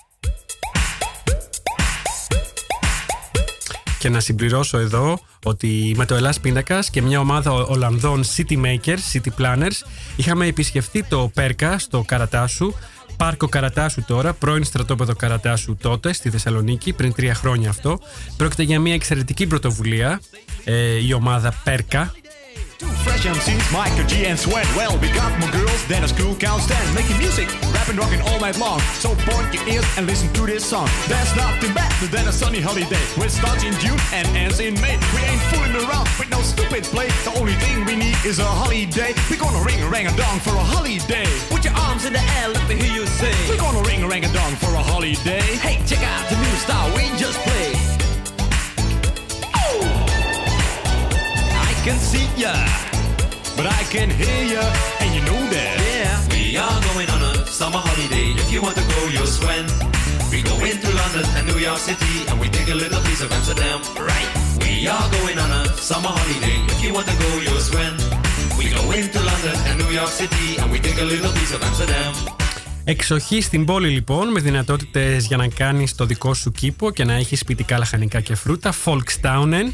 Και 4.06 4.12
να 4.12 4.20
συμπληρώσω 4.20 4.78
εδώ 4.78 5.20
ότι 5.44 5.94
με 5.98 6.06
το 6.06 6.16
Ελλάς 6.16 6.40
Πίνακας 6.40 6.90
και 6.90 7.02
μια 7.02 7.20
ομάδα 7.20 7.52
Ολλανδών 7.52 8.24
City 8.36 8.64
Makers, 8.64 8.98
City 9.14 9.30
Planners, 9.40 9.82
είχαμε 10.16 10.46
επισκεφτεί 10.46 11.04
το 11.04 11.32
Πέρκα 11.34 11.80
στο 11.80 12.04
Καρατάσου, 12.08 12.74
Πάρκο 13.18 13.48
Καρατάσου 13.48 14.04
τώρα, 14.08 14.34
πρώην 14.34 14.64
στρατόπεδο 14.64 15.16
Καρατάσου 15.16 15.78
τότε 15.82 16.14
στη 16.14 16.30
Θεσσαλονίκη, 16.30 16.94
πριν 16.94 17.14
τρία 17.14 17.34
χρόνια 17.36 17.70
αυτό. 17.70 18.00
Πρόκειται 18.38 18.64
για 18.64 18.80
μια 18.80 18.94
εξαιρετική 18.94 19.48
πρωτοβουλία, 19.48 20.22
ε, 20.64 21.06
η 21.06 21.14
ομάδα 21.14 21.54
Πέρκα, 21.64 22.14
fresh 23.06 23.26
MCs, 23.26 23.72
Michael 23.72 24.06
G 24.06 24.26
and 24.26 24.38
Sweat. 24.38 24.68
Well, 24.76 24.98
we 25.00 25.10
got 25.12 25.32
more 25.40 25.52
girls 25.52 25.82
than 25.88 26.04
a 26.04 26.08
school 26.08 26.36
can 26.36 26.60
stand. 26.60 26.86
Making 26.96 27.18
music, 27.18 27.48
rapping, 27.74 27.98
rocking 27.98 28.22
all 28.22 28.40
night 28.40 28.58
long. 28.58 28.80
So 29.02 29.16
point 29.28 29.54
your 29.54 29.66
ears 29.68 29.86
and 29.98 30.06
listen 30.06 30.32
to 30.34 30.46
this 30.46 30.66
song. 30.66 30.90
There's 31.08 31.36
nothing 31.36 31.74
better 31.74 32.08
than 32.08 32.28
a 32.28 32.32
sunny 32.32 32.60
holiday. 32.62 33.04
Which 33.18 33.32
starts 33.32 33.64
in 33.64 33.74
June 33.80 34.00
and 34.14 34.28
ends 34.36 34.60
in 34.60 34.74
May. 34.82 34.98
We 35.14 35.22
ain't 35.24 35.42
fooling 35.54 35.76
around 35.88 36.08
with 36.20 36.30
no 36.30 36.42
stupid 36.42 36.84
play. 36.84 37.08
The 37.24 37.34
only 37.40 37.54
thing 37.54 37.86
we 37.86 37.96
need 37.96 38.18
is 38.26 38.40
a 38.40 38.46
holiday. 38.46 39.14
We're 39.30 39.42
gonna 39.42 39.64
ring 39.64 39.82
a 39.82 39.88
rang 39.90 40.08
a 40.08 40.16
dong 40.16 40.40
for 40.40 40.54
a 40.54 40.66
holiday. 40.76 41.28
Put 41.50 41.64
your 41.64 41.74
arms 41.88 42.06
in 42.06 42.14
the 42.14 42.24
air, 42.40 42.50
let 42.50 42.68
me 42.70 42.76
hear 42.76 42.94
you 42.94 43.06
say. 43.06 43.34
We're 43.50 43.62
gonna 43.62 43.84
ring 43.88 44.04
a 44.04 44.08
rang 44.08 44.26
a 44.26 44.32
dong 44.34 44.56
for 44.56 44.74
a 44.74 44.84
holiday. 44.84 45.46
Hey, 45.62 45.82
check 45.86 46.04
out 46.04 46.30
the 46.30 46.38
new 46.38 46.56
style 46.64 46.90
we 46.96 47.04
just 47.18 47.40
played. 47.40 47.75
Can 51.86 52.00
see 52.12 52.28
ya, 52.44 52.54
but 53.56 53.68
I 53.80 53.82
can 53.94 54.10
hear 54.10 54.42
ya, 54.54 54.64
and 55.02 55.10
you 55.16 55.22
know 55.30 55.42
that. 55.54 55.78
Yeah. 55.86 56.18
We 56.34 56.58
are 56.66 56.78
going 56.90 57.10
on 57.16 57.22
a 57.30 57.34
summer 57.60 57.82
holiday. 57.88 58.28
If 58.42 58.48
you 58.54 58.60
want 58.66 58.76
to 58.82 58.86
go, 58.94 59.00
you'll 59.14 59.34
swim. 59.40 59.66
We 60.34 60.40
go 60.52 60.56
into 60.72 60.90
London 61.02 61.26
and 61.38 61.44
New 61.52 61.60
York 61.68 61.82
City, 61.90 62.16
and 62.30 62.36
we 62.42 62.48
take 62.58 62.70
a 62.76 62.78
little 62.84 63.02
piece 63.08 63.22
of 63.26 63.30
Amsterdam. 63.38 63.78
Right. 64.12 64.30
We 64.66 64.74
are 64.96 65.08
going 65.18 65.38
on 65.44 65.52
a 65.62 65.64
summer 65.90 66.14
holiday. 66.20 66.58
If 66.74 66.80
you 66.84 66.92
want 66.98 67.08
to 67.12 67.18
go, 67.26 67.30
you'll 67.46 67.66
swim. 67.72 67.94
We 68.60 68.66
go 68.78 68.84
into 69.00 69.20
London 69.30 69.58
and 69.68 69.76
New 69.82 69.92
York 70.00 70.14
City, 70.22 70.48
and 70.60 70.68
we 70.74 70.78
take 70.88 71.00
a 71.06 71.08
little 71.14 71.34
piece 71.38 71.54
of 71.56 71.62
Amsterdam. 71.70 72.14
Εξοχή 72.84 73.42
στην 73.42 73.66
πόλη 73.66 73.90
λοιπόν 73.90 74.32
με 74.32 74.40
δυνατότητες 74.40 75.26
για 75.26 75.38
να 75.38 75.48
κάνεις 75.48 75.96
το 75.96 76.06
δικό 76.06 76.34
σου 76.34 76.52
κήπο 76.52 76.92
και 76.92 77.04
να 77.04 77.14
έχεις 77.14 77.40
σπιτικά 77.40 77.78
λαχανικά 77.78 78.20
και 78.20 78.36
φρούτα. 78.36 78.74
Folkstounen 78.86 79.72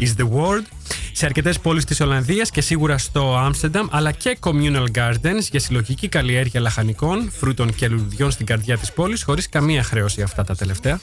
is 0.00 0.20
the 0.20 0.28
word. 0.28 0.64
Σε 1.12 1.26
αρκετές 1.26 1.58
πόλεις 1.58 1.84
της 1.84 2.00
Ολλανδίας 2.00 2.50
και 2.50 2.60
σίγουρα 2.60 2.98
στο 2.98 3.36
Άμστερνταμ 3.36 3.86
αλλά 3.90 4.12
και 4.12 4.38
communal 4.40 4.86
gardens 4.94 5.42
για 5.50 5.60
συλλογική 5.60 6.08
καλλιέργεια 6.08 6.60
λαχανικών, 6.60 7.30
φρούτων 7.38 7.74
και 7.74 7.88
λουλουδιών 7.88 8.30
στην 8.30 8.46
καρδιά 8.46 8.78
της 8.78 8.92
πόλης 8.92 9.22
χωρίς 9.22 9.48
καμία 9.48 9.82
χρέωση 9.82 10.22
αυτά 10.22 10.44
τα 10.44 10.56
τελευταία. 10.56 11.00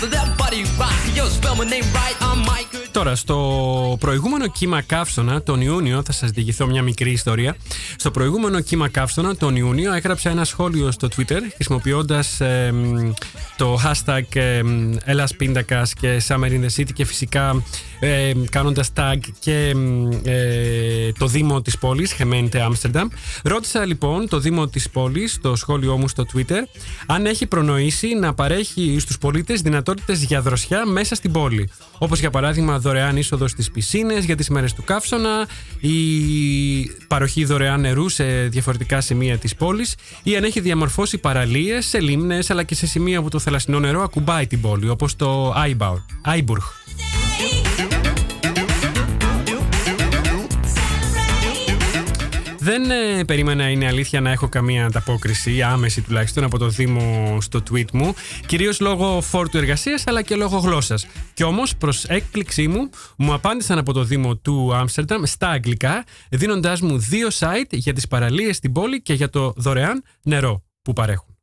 Let 0.00 0.12
that 0.12 0.38
body 0.38 0.62
rock. 0.78 0.94
Yo, 1.12 1.26
spell 1.26 1.56
my 1.56 1.64
name 1.64 1.82
right, 1.92 2.14
I'm 2.20 2.44
Mike. 2.44 2.87
Τώρα, 2.92 3.14
στο 3.14 3.96
προηγούμενο 4.00 4.46
κύμα 4.46 4.82
καύσωνα, 4.82 5.42
τον 5.42 5.60
Ιούνιο, 5.60 6.02
θα 6.04 6.12
σας 6.12 6.30
διηγηθώ 6.30 6.66
μια 6.66 6.82
μικρή 6.82 7.10
ιστορία. 7.10 7.56
Στο 7.96 8.10
προηγούμενο 8.10 8.60
κύμα 8.60 8.88
καύσωνα, 8.88 9.36
τον 9.36 9.56
Ιούνιο, 9.56 9.92
έγραψα 9.92 10.30
ένα 10.30 10.44
σχόλιο 10.44 10.90
στο 10.90 11.08
Twitter 11.16 11.40
χρησιμοποιώντας 11.54 12.40
εμ, 12.40 13.12
το 13.56 13.78
hashtag 13.84 14.36
εμ, 14.36 14.96
Ελλάς 15.04 15.36
Πίντακας 15.36 15.94
και 15.94 16.22
Summer 16.28 16.50
in 16.50 16.60
the 16.60 16.80
City 16.80 16.92
και 16.94 17.04
φυσικά 17.04 17.62
εμ, 18.00 18.44
κάνοντας 18.50 18.90
tag 18.96 19.18
και 19.38 19.68
εμ, 19.68 20.08
ε, 20.24 21.12
το 21.18 21.26
Δήμο 21.26 21.62
της 21.62 21.78
πόλης, 21.78 22.12
Χεμέντε 22.12 22.62
Άμστερνταμ. 22.62 23.08
Ρώτησα 23.42 23.84
λοιπόν 23.84 24.28
το 24.28 24.38
Δήμο 24.38 24.68
της 24.68 24.90
πόλης, 24.90 25.32
στο 25.32 25.56
σχόλιο 25.56 25.96
μου 25.96 26.08
στο 26.08 26.24
Twitter, 26.34 26.62
αν 27.06 27.26
έχει 27.26 27.46
προνοήσει 27.46 28.14
να 28.14 28.34
παρέχει 28.34 28.96
στους 29.00 29.18
πολίτες 29.18 29.60
δυνατότητες 29.60 30.22
για 30.22 30.42
δροσιά 30.42 30.86
μέσα 30.86 31.14
στην 31.14 31.32
πόλη. 31.32 31.70
Όπως 31.98 32.20
για 32.20 32.30
παράδειγμα 32.30 32.78
δωρεάν 32.88 33.16
είσοδο 33.16 33.48
στις 33.48 33.70
πισίνες 33.70 34.24
για 34.24 34.36
τις 34.36 34.48
μέρες 34.48 34.72
του 34.72 34.84
καύσωνα 34.84 35.48
ή 35.80 35.96
παροχή 37.08 37.44
δωρεάν 37.44 37.80
νερού 37.80 38.08
σε 38.08 38.24
διαφορετικά 38.48 39.00
σημεία 39.00 39.38
της 39.38 39.54
πόλης 39.54 39.94
ή 40.22 40.36
αν 40.36 40.44
έχει 40.44 40.60
διαμορφώσει 40.60 41.18
παραλίες 41.18 41.86
σε 41.86 42.00
λίμνες 42.00 42.50
αλλά 42.50 42.62
και 42.62 42.74
σε 42.74 42.86
σημεία 42.86 43.22
που 43.22 43.28
το 43.28 43.38
θαλασσινό 43.38 43.78
νερό 43.78 44.02
ακουμπάει 44.02 44.46
την 44.46 44.60
πόλη 44.60 44.88
όπως 44.88 45.16
το 45.16 45.52
Άιμπαουρ- 45.56 46.02
Άιμπουργκ. 46.22 46.62
Δεν 52.68 52.90
ε, 52.90 53.24
περίμενα, 53.24 53.70
είναι 53.70 53.86
αλήθεια, 53.86 54.20
να 54.20 54.30
έχω 54.30 54.48
καμία 54.48 54.86
ανταπόκριση, 54.86 55.62
άμεση 55.62 56.02
τουλάχιστον, 56.02 56.44
από 56.44 56.58
το 56.58 56.68
Δήμο 56.68 57.38
στο 57.40 57.62
tweet 57.70 57.90
μου. 57.92 58.14
Κυρίως 58.46 58.80
λόγω 58.80 59.20
φόρτου 59.20 59.58
εργασίας 59.58 60.06
αλλά 60.06 60.22
και 60.22 60.34
λόγω 60.34 60.58
γλώσσας. 60.58 61.06
Κι 61.34 61.42
όμως, 61.42 61.76
προς 61.76 62.04
έκπληξή 62.04 62.68
μου, 62.68 62.90
μου 63.16 63.32
απάντησαν 63.32 63.78
από 63.78 63.92
το 63.92 64.04
Δήμο 64.04 64.36
του 64.36 64.74
Άμστερνταμ 64.74 65.22
στα 65.24 65.48
αγγλικά, 65.48 66.04
δίνοντάς 66.30 66.80
μου 66.80 66.98
δύο 66.98 67.28
site 67.38 67.70
για 67.70 67.92
τις 67.92 68.08
παραλίες 68.08 68.56
στην 68.56 68.72
πόλη 68.72 69.02
και 69.02 69.12
για 69.12 69.30
το 69.30 69.52
δωρεάν 69.56 70.02
νερό 70.22 70.62
που 70.82 70.92
παρέχουν. 70.92 71.37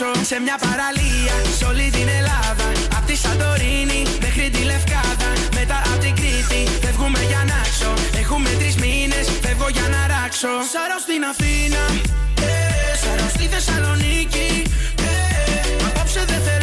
Να 0.00 0.06
ράξω. 0.06 0.24
Σε 0.24 0.40
μια 0.40 0.56
παραλία 0.66 1.34
σε 1.58 1.64
όλη 1.64 1.90
την 1.96 2.08
Ελλάδα. 2.18 2.66
Απ' 2.96 3.06
τη 3.06 3.16
Σαντορίνη 3.16 4.02
μέχρι 4.24 4.50
τη 4.54 4.62
Λευκάδα. 4.70 5.30
Μετά 5.58 5.78
απ' 5.92 6.00
την 6.04 6.14
Κρήτη 6.14 6.60
φεύγουμε 6.82 7.22
για 7.30 7.42
να 7.50 7.60
ξω. 7.74 7.92
Έχουμε 8.22 8.50
τρεις 8.60 8.76
μήνες, 8.76 9.26
φεύγω 9.42 9.68
για 9.76 9.86
να 9.94 10.00
ράξω. 10.12 10.52
Σαρώ 10.72 10.98
στην 11.06 11.22
Αθήνα, 11.30 11.82
ε, 12.48 12.96
σαρώ 13.02 13.28
στη 13.34 13.44
Θεσσαλονίκη. 13.52 14.50
ε, 15.08 15.86
Απόψε 15.86 16.22
δεν 16.30 16.40
θέλω 16.46 16.59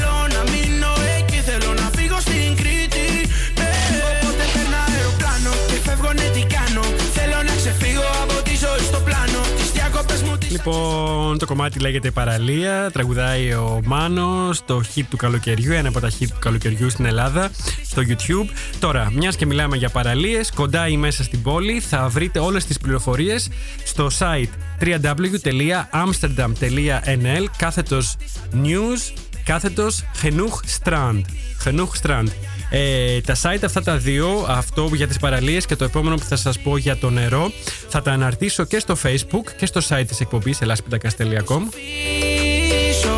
Λοιπόν, 10.67 11.37
το 11.37 11.45
κομμάτι 11.45 11.79
λέγεται 11.79 12.11
Παραλία. 12.11 12.91
Τραγουδάει 12.91 13.53
ο 13.53 13.81
Μάνος, 13.85 14.65
το 14.65 14.81
hit 14.95 15.03
του 15.09 15.17
καλοκαιριού, 15.17 15.73
ένα 15.73 15.89
από 15.89 15.99
τα 15.99 16.09
hit 16.09 16.27
του 16.27 16.39
καλοκαιριού 16.39 16.89
στην 16.89 17.05
Ελλάδα, 17.05 17.51
στο 17.83 18.01
YouTube. 18.07 18.49
Τώρα, 18.79 19.11
μιας 19.13 19.35
και 19.35 19.45
μιλάμε 19.45 19.77
για 19.77 19.89
παραλίες, 19.89 20.51
κοντά 20.51 20.87
ή 20.87 20.97
μέσα 20.97 21.23
στην 21.23 21.41
πόλη, 21.41 21.79
θα 21.79 22.07
βρείτε 22.07 22.39
όλες 22.39 22.65
τις 22.65 22.77
πληροφορίες 22.77 23.49
στο 23.83 24.09
site 24.19 24.49
www.amsterdam.nl 24.81 27.45
κάθετος 27.57 28.15
news 28.53 29.13
κάθετος 29.43 30.03
Genoeg 30.23 30.59
Strand. 30.83 31.21
Genoeg 31.63 31.91
Strand. 32.03 32.27
Ε, 32.69 33.21
τα 33.21 33.35
site 33.41 33.63
αυτά 33.63 33.81
τα 33.81 33.97
δύο, 33.97 34.45
αυτό 34.47 34.89
για 34.93 35.07
τις 35.07 35.17
παραλίες 35.19 35.65
και 35.65 35.75
το 35.75 35.83
επόμενο 35.83 36.15
που 36.15 36.23
θα 36.23 36.35
σας 36.35 36.59
πω 36.59 36.77
για 36.77 36.97
το 36.97 37.09
νερό, 37.09 37.51
θα 37.89 38.01
τα 38.01 38.11
αναρτήσω 38.11 38.63
και 38.63 38.79
στο 38.79 38.95
facebook 39.03 39.51
και 39.57 39.65
στο 39.65 39.81
site 39.89 40.05
της 40.07 40.19
εκπομπής 40.19 40.61
ελλάσπιτακας.com 40.61 41.61
πίσω 41.71 43.15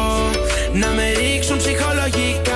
Να 0.74 0.88
με 0.88 1.12
ρίξουν 1.12 1.58
ψυχολογικά 1.58 2.49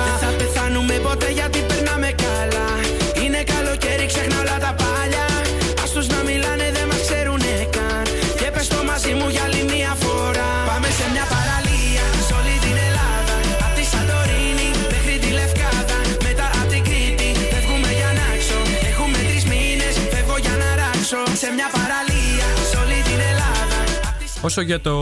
Όσο 24.44 24.60
για 24.60 24.80
το 24.80 24.94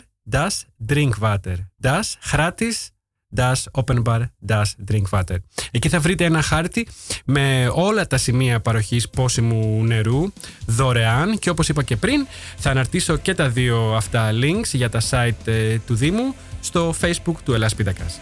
das 3.34 3.64
Drinkwater. 3.64 3.64
Das 3.64 3.64
gratis 3.64 3.64
Das 3.64 3.68
Open 3.72 4.04
Bar 4.04 4.30
Das 4.48 4.76
Drinkwater. 4.78 5.36
Εκεί 5.72 5.90
θα 5.90 6.00
βρείτε 6.00 6.24
ένα 6.24 6.42
χάρτη 6.42 6.88
με 7.26 7.72
όλα 7.74 8.08
τα 8.08 8.18
σημεία 8.18 8.60
παροχής 8.60 9.10
πόσιμου 9.10 9.84
νερού 9.84 10.32
δωρεάν 10.66 11.40
και 11.40 11.50
όπως 11.50 11.70
είπα 11.70 11.84
και 11.84 11.96
πριν 11.96 12.28
θα 12.58 12.70
αναρτήσω 12.70 13.18
και 13.18 13.34
τα 13.34 13.50
δύο 13.50 13.94
αυτά 13.96 14.30
links 14.32 14.72
για 14.72 14.90
τα 14.90 15.02
site 15.10 15.48
ε, 15.48 15.78
του 15.88 15.96
Δήμου 15.96 16.36
στο 16.60 16.94
facebook 17.02 17.36
του 17.44 17.54
Ελλάς 17.54 17.76
Πίτακας. 17.76 18.20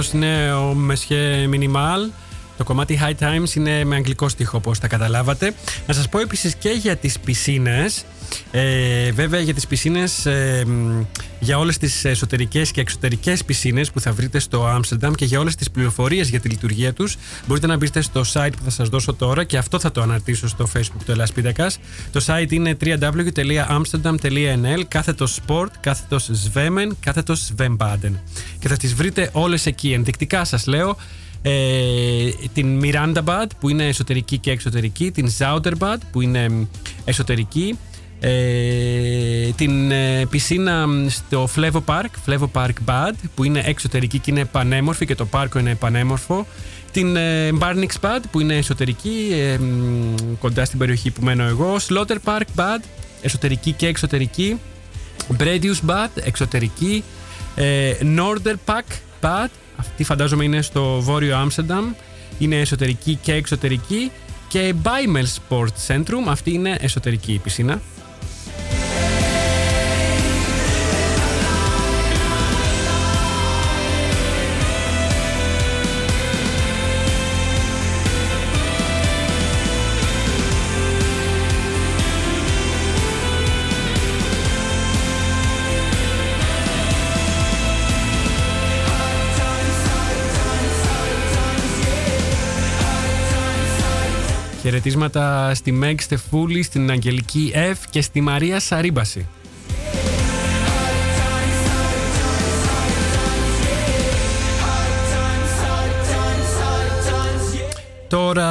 Αυτός 0.00 0.20
είναι 0.20 0.52
ο 0.52 0.74
Μεσχέ 0.74 1.48
Minimal. 1.52 2.10
Το 2.56 2.64
κομμάτι 2.64 2.98
High 3.02 3.24
Times 3.24 3.54
είναι 3.54 3.84
με 3.84 3.96
αγγλικό 3.96 4.28
στίχο 4.28 4.56
όπως 4.56 4.78
τα 4.78 4.88
καταλάβατε. 4.88 5.54
Να 5.86 5.94
σας 5.94 6.08
πω 6.08 6.18
επίσης 6.18 6.54
και 6.54 6.68
για 6.68 6.96
τις 6.96 7.18
πισίνες. 7.18 8.04
Ε, 8.50 9.12
βέβαια 9.12 9.40
για 9.40 9.54
τις 9.54 9.66
πισίνες, 9.66 10.26
ε, 10.26 10.64
μ, 10.66 11.02
για 11.40 11.58
όλες 11.58 11.78
τις 11.78 12.04
εσωτερικές 12.04 12.70
και 12.70 12.80
εξωτερικές 12.80 13.44
πισίνες 13.44 13.90
που 13.90 14.00
θα 14.00 14.12
βρείτε 14.12 14.38
στο 14.38 14.66
Άμστερνταμ 14.66 15.12
και 15.12 15.24
για 15.24 15.40
όλες 15.40 15.54
τις 15.54 15.70
πληροφορίες 15.70 16.28
για 16.28 16.40
τη 16.40 16.48
λειτουργία 16.48 16.92
τους 16.92 17.16
μπορείτε 17.46 17.66
να 17.66 17.76
μπείτε 17.76 18.00
στο 18.00 18.24
site 18.32 18.52
που 18.56 18.62
θα 18.64 18.70
σας 18.70 18.88
δώσω 18.88 19.14
τώρα 19.14 19.44
και 19.44 19.56
αυτό 19.56 19.80
θα 19.80 19.92
το 19.92 20.02
αναρτήσω 20.02 20.48
στο 20.48 20.68
facebook 20.76 21.02
του 21.04 21.10
Ελλάς 21.10 21.32
Πίτακας. 21.32 21.78
Το 22.12 22.24
site 22.26 22.52
είναι 22.52 22.76
www.amsterdam.nl 22.80 24.82
κάθετος 24.88 25.40
sport, 25.46 25.68
κάθετος 25.80 26.30
svemmen, 26.44 26.88
κάθετος 27.00 27.52
svembaden 27.56 28.12
και 28.58 28.68
θα 28.68 28.76
τις 28.76 28.94
βρείτε 28.94 29.30
όλες 29.32 29.66
εκεί. 29.66 29.92
Ενδεικτικά 29.92 30.44
σας 30.44 30.66
λέω 30.66 30.96
ε, 31.42 32.30
την 32.52 32.80
Mirandabad 32.82 33.46
που 33.60 33.68
είναι 33.68 33.86
εσωτερική 33.86 34.38
και 34.38 34.50
εξωτερική, 34.50 35.10
την 35.10 35.30
Zouderbad 35.38 35.96
που 36.12 36.20
είναι 36.20 36.48
μ, 36.48 36.64
εσωτερική, 37.04 37.78
ε, 38.20 39.50
την 39.56 39.90
ε, 39.90 40.26
πισίνα 40.30 40.86
μ, 40.86 41.08
στο 41.08 41.48
Flevo 41.56 41.80
Park, 41.84 42.10
Flevo 42.26 42.48
Park 42.52 42.72
Bad 42.86 43.12
που 43.34 43.44
είναι 43.44 43.62
εξωτερική 43.64 44.18
και 44.18 44.30
είναι 44.30 44.44
πανέμορφη 44.44 45.06
και 45.06 45.14
το 45.14 45.26
πάρκο 45.26 45.58
είναι 45.58 45.74
πανέμορφο. 45.74 46.46
Την 46.92 47.16
ε, 47.16 47.50
Barnix 47.60 47.88
Bad 48.00 48.20
που 48.30 48.40
είναι 48.40 48.56
εσωτερική, 48.56 49.28
ε, 49.32 49.58
μ, 49.58 50.14
κοντά 50.38 50.64
στην 50.64 50.78
περιοχή 50.78 51.10
που 51.10 51.24
μένω 51.24 51.42
εγώ. 51.42 51.76
Slaughter 51.88 52.16
Park 52.24 52.46
Bad, 52.56 52.80
εσωτερική 53.22 53.72
και 53.72 53.86
εξωτερική. 53.86 54.58
Bredius 55.38 55.86
Bad, 55.86 56.08
εξωτερική. 56.14 57.04
Ε, 57.54 57.92
Norder 58.16 58.54
Park 58.64 58.92
Bad, 59.20 59.48
αυτή 59.76 60.04
φαντάζομαι 60.04 60.44
είναι 60.44 60.62
στο 60.62 61.00
βόρειο 61.00 61.36
Άμστερνταμ. 61.36 61.92
Είναι 62.38 62.56
εσωτερική 62.56 63.18
και 63.22 63.32
εξωτερική. 63.32 64.10
Και 64.48 64.74
Bimel 64.82 65.24
Sport 65.24 65.68
Centrum, 65.86 66.26
αυτή 66.26 66.52
είναι 66.52 66.76
εσωτερική 66.80 67.32
η 67.32 67.38
πισίνα. 67.38 67.80
Χαιρετίσματα 94.60 95.54
στη 95.54 95.72
Μέγ 95.72 95.98
Στεφούλη, 95.98 96.62
στην 96.62 96.90
Αγγελική 96.90 97.50
Εφ 97.54 97.78
και 97.90 98.02
στη 98.02 98.20
Μαρία 98.20 98.60
Σαρίμπαση. 98.60 99.28
Τώρα 108.08 108.48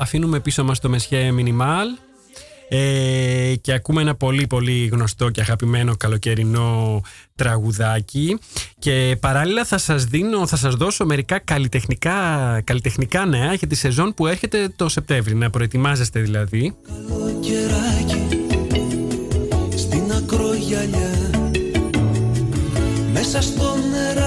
αφήνουμε 0.00 0.40
πίσω 0.40 0.64
μας 0.64 0.80
το 0.80 0.88
Μεσχέ 0.88 1.30
Μινιμάλ 1.30 1.88
ε, 2.74 3.54
και 3.60 3.72
ακούμε 3.72 4.00
ένα 4.00 4.14
πολύ 4.14 4.46
πολύ 4.46 4.86
γνωστό 4.86 5.30
και 5.30 5.40
αγαπημένο 5.40 5.96
καλοκαιρινό 5.96 7.00
τραγουδάκι 7.34 8.38
και 8.78 9.16
παράλληλα 9.20 9.64
θα 9.64 9.78
σας, 9.78 10.04
δίνω, 10.04 10.46
θα 10.46 10.56
σας 10.56 10.74
δώσω 10.74 11.04
μερικά 11.04 11.38
καλλιτεχνικά, 11.38 12.14
καλλιτεχνικά 12.64 13.26
νέα 13.26 13.54
για 13.54 13.66
τη 13.66 13.74
σεζόν 13.74 14.14
που 14.14 14.26
έρχεται 14.26 14.72
το 14.76 14.88
Σεπτέμβρη, 14.88 15.34
να 15.34 15.50
προετοιμάζεστε 15.50 16.20
δηλαδή. 16.20 16.76
κεράκι 17.40 18.26
στην 19.76 20.12
ακρογιαλιά 20.12 21.30
μέσα 23.12 23.42
στο 23.42 23.76
νεράκι 23.90 24.21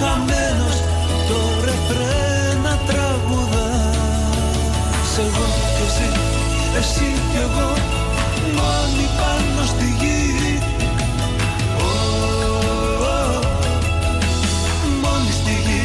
χαμένος 0.00 0.76
το 1.28 1.38
ρεφρέ 1.64 2.58
να 2.62 2.78
τραγουδάς. 2.86 4.30
Εγώ 5.18 5.46
και 5.76 5.84
εσύ, 5.88 6.08
εσύ 6.78 7.08
κι 7.30 7.36
εγώ 7.36 7.70
μόνοι 8.56 9.06
πάνω 9.18 9.66
στη 9.66 9.84
γη. 10.00 10.58
Ω, 11.78 11.90
ω, 13.02 13.40
Μόνοι 15.02 15.32
στη 15.32 15.50
γη. 15.66 15.82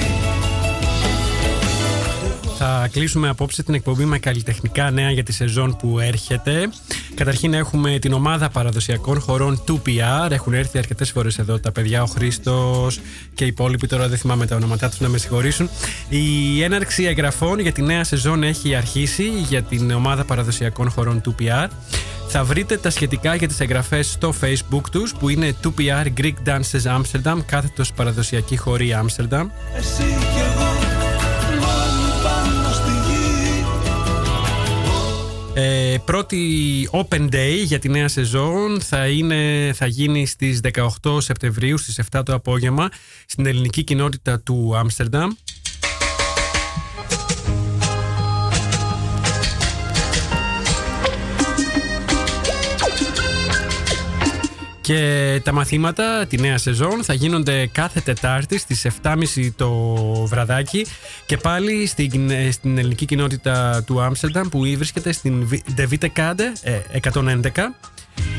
Θα 2.57 2.89
κλείσουμε 2.91 3.29
απόψε 3.29 3.63
την 3.63 3.73
εκπομπή 3.73 4.05
με 4.05 4.19
καλλιτεχνικά 4.19 4.91
νέα 4.91 5.11
για 5.11 5.23
τη 5.23 5.31
σεζόν 5.31 5.75
που 5.77 5.99
έρχεται. 5.99 6.69
Καταρχήν 7.15 7.53
έχουμε 7.53 7.99
την 7.99 8.13
ομάδα 8.13 8.49
παραδοσιακών 8.49 9.19
χωρών 9.19 9.63
2PR. 9.67 10.31
Έχουν 10.31 10.53
έρθει 10.53 10.77
αρκετές 10.77 11.11
φορές 11.11 11.37
εδώ 11.37 11.59
τα 11.59 11.71
παιδιά, 11.71 12.03
ο 12.03 12.05
Χρήστος 12.05 12.99
και 13.33 13.43
οι 13.43 13.47
υπόλοιποι. 13.47 13.87
Τώρα 13.87 14.07
δεν 14.07 14.17
θυμάμαι 14.17 14.45
τα 14.45 14.55
ονόματά 14.55 14.89
τους 14.89 14.99
να 14.99 15.07
με 15.07 15.17
συγχωρήσουν. 15.17 15.69
Η 16.09 16.63
έναρξη 16.63 17.03
εγγραφών 17.03 17.59
για 17.59 17.71
τη 17.71 17.81
νέα 17.81 18.03
σεζόν 18.03 18.43
έχει 18.43 18.75
αρχίσει 18.75 19.29
για 19.47 19.63
την 19.63 19.91
ομάδα 19.91 20.23
παραδοσιακών 20.23 20.89
χωρών 20.89 21.21
2PR. 21.25 21.67
Θα 22.27 22.43
βρείτε 22.43 22.77
τα 22.77 22.89
σχετικά 22.89 23.35
για 23.35 23.47
τις 23.47 23.59
εγγραφές 23.59 24.11
στο 24.11 24.33
facebook 24.41 24.83
τους 24.91 25.13
που 25.19 25.29
είναι 25.29 25.55
2PR 25.63 26.05
Greek 26.21 26.33
Dances 26.45 26.99
Amsterdam 26.99 27.37
κάθετος 27.45 27.93
παραδοσιακή 27.93 28.57
χωρή 28.57 28.95
Amsterdam. 29.01 29.45
Εσύ 29.77 30.03
κι 30.03 30.39
εγώ 30.53 30.74
πρώτη 35.99 36.89
Open 36.91 37.29
Day 37.29 37.61
για 37.63 37.79
τη 37.79 37.89
νέα 37.89 38.07
σεζόν 38.07 38.81
θα, 38.81 39.07
είναι, 39.07 39.71
θα 39.75 39.85
γίνει 39.85 40.25
στις 40.25 40.59
18 41.01 41.21
Σεπτεμβρίου 41.21 41.77
στις 41.77 42.01
7 42.11 42.21
το 42.25 42.33
απόγευμα 42.33 42.89
στην 43.25 43.45
ελληνική 43.45 43.83
κοινότητα 43.83 44.39
του 44.39 44.73
Άμστερνταμ. 44.77 45.31
Και 54.85 55.41
τα 55.43 55.51
μαθήματα 55.53 56.25
τη 56.29 56.37
νέα 56.39 56.57
σεζόν 56.57 57.03
θα 57.03 57.13
γίνονται 57.13 57.67
κάθε 57.71 57.99
Τετάρτη 57.99 58.57
στις 58.57 58.85
7.30 59.03 59.49
το 59.55 59.71
βραδάκι 60.25 60.85
και 61.25 61.37
πάλι 61.37 61.85
στην, 61.87 62.29
ε, 62.29 62.51
στην 62.51 62.77
ελληνική 62.77 63.05
κοινότητα 63.05 63.83
του 63.85 64.01
Άμστερνταμ 64.01 64.47
που 64.49 64.59
βρίσκεται 64.59 65.11
στην 65.11 65.47
Βι- 65.47 65.63
De 65.77 65.81
Witte 65.89 66.07
Kade, 66.17 66.39
ε, 66.63 66.79
111. 66.91 67.75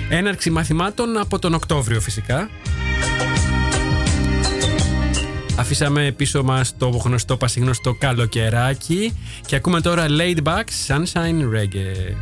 Έναρξη 0.09 0.51
μαθημάτων 0.51 1.17
από 1.19 1.39
τον 1.39 1.55
Οκτώβριο 1.55 2.01
φυσικά. 2.01 2.49
Αφήσαμε 5.57 6.13
πίσω 6.17 6.43
μας 6.43 6.75
το 6.79 6.89
γνωστό 6.89 7.37
πασίγνωστο 7.37 7.95
καλοκαιράκι 7.95 9.17
και 9.47 9.57
ακούμε 9.57 9.81
τώρα 9.81 10.07
Laid 10.09 10.43
Back 10.43 10.65
Sunshine 10.87 11.41
Reggae. 11.55 12.15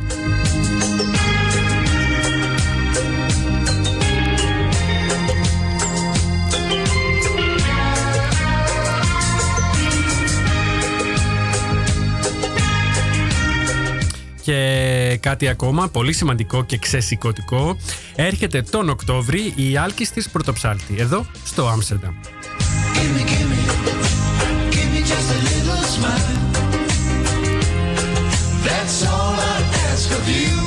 Και 14.45 15.17
κάτι 15.21 15.47
ακόμα, 15.47 15.87
πολύ 15.87 16.13
σημαντικό 16.13 16.63
και 16.63 16.77
ξεσηκωτικό. 16.77 17.77
Έρχεται 18.15 18.61
τον 18.61 18.89
Οκτώβρη 18.89 19.53
η 19.55 19.77
Άλκης 19.77 20.11
της 20.11 20.29
Πρωτοψάλτη, 20.29 20.95
εδώ 20.97 21.25
στο 21.45 21.67
Άμστερνταμ. 21.67 22.13
Gimme, 22.95 23.23
gimme, 23.31 23.59
give 24.73 24.89
me 24.93 25.01
just 25.11 25.29
a 25.35 25.39
little 25.49 25.83
smile. 25.95 26.35
That's 28.67 28.97
all 29.13 29.35
I 29.53 29.57
ask 29.91 30.09
of 30.17 30.25
you. 30.35 30.64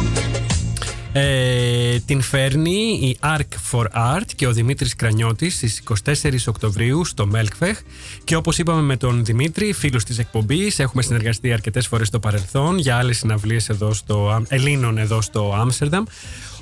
Ε, 1.13 1.99
την 1.99 2.21
φέρνει 2.21 2.99
η 3.03 3.19
Arc 3.23 3.71
for 3.73 3.85
Art 3.95 4.27
και 4.37 4.47
ο 4.47 4.53
Δημήτρης 4.53 4.97
Κρανιώτης 4.97 5.55
στις 5.55 5.83
24 6.05 6.47
Οκτωβρίου 6.47 7.05
στο 7.05 7.27
Μέλκφεχ 7.27 7.79
και 8.25 8.37
όπως 8.37 8.59
είπαμε 8.59 8.83
με 8.83 8.97
τον 8.97 9.25
Δημήτρη, 9.25 9.73
φίλος 9.73 10.05
της 10.05 10.19
εκπομπής, 10.19 10.79
έχουμε 10.79 11.03
συνεργαστεί 11.03 11.53
αρκετές 11.53 11.87
φορές 11.87 12.07
στο 12.07 12.19
παρελθόν 12.19 12.79
για 12.79 12.97
άλλες 12.97 13.19
συναυλίες 13.19 13.69
εδώ 13.69 13.93
στο, 13.93 14.31
Άμ- 14.31 14.45
Ελλήνων 14.49 14.99
εδώ 14.99 15.21
στο 15.21 15.55
Άμστερνταμ. 15.59 16.05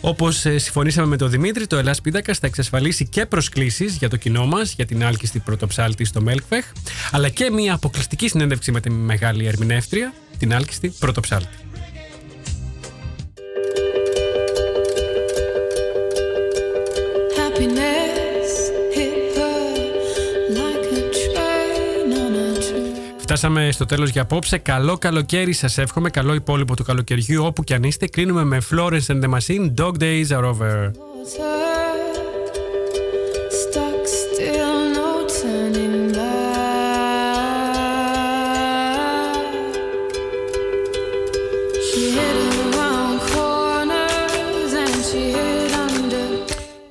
Όπως 0.01 0.36
συμφωνήσαμε 0.38 1.07
με 1.07 1.16
τον 1.16 1.30
Δημήτρη, 1.30 1.66
το 1.66 1.76
Ελλάς 1.76 2.01
Πίτακας 2.01 2.38
θα 2.38 2.47
εξασφαλίσει 2.47 3.07
και 3.07 3.26
προσκλήσεις 3.26 3.97
για 3.97 4.09
το 4.09 4.16
κοινό 4.16 4.47
μας, 4.47 4.72
για 4.72 4.86
την 4.86 5.05
άλκιστη 5.05 5.38
πρωτοψάλτη 5.38 6.05
στο 6.05 6.20
Μέλκφεχ, 6.22 6.64
αλλά 7.11 7.28
και 7.28 7.51
μια 7.51 7.74
αποκλειστική 7.74 8.28
συνέντευξη 8.28 8.72
με 8.72 8.80
τη 8.80 8.90
μεγάλη 8.90 9.47
ερμηνεύτρια, 9.47 10.12
την 10.38 10.55
άλκιστη 10.55 10.92
πρωτοψάλτη. 10.99 11.49
Φτάσαμε 23.18 23.72
στο 23.72 23.86
τέλος 23.86 24.10
για 24.10 24.22
απόψε. 24.22 24.58
Καλό 24.58 24.98
καλοκαίρι 24.98 25.52
σας 25.52 25.78
εύχομαι. 25.78 26.10
Καλό 26.10 26.34
υπόλοιπο 26.34 26.76
του 26.76 26.84
καλοκαιριού 26.84 27.44
όπου 27.44 27.64
και 27.64 27.74
αν 27.74 27.82
είστε. 27.82 28.06
Κλείνουμε 28.06 28.44
με 28.44 28.58
Florence 28.70 29.06
and 29.06 29.22
the 29.22 29.30
Machine. 29.30 29.74
Dog 29.78 29.92
days 29.98 30.38
are 30.38 30.44
over. 30.44 30.90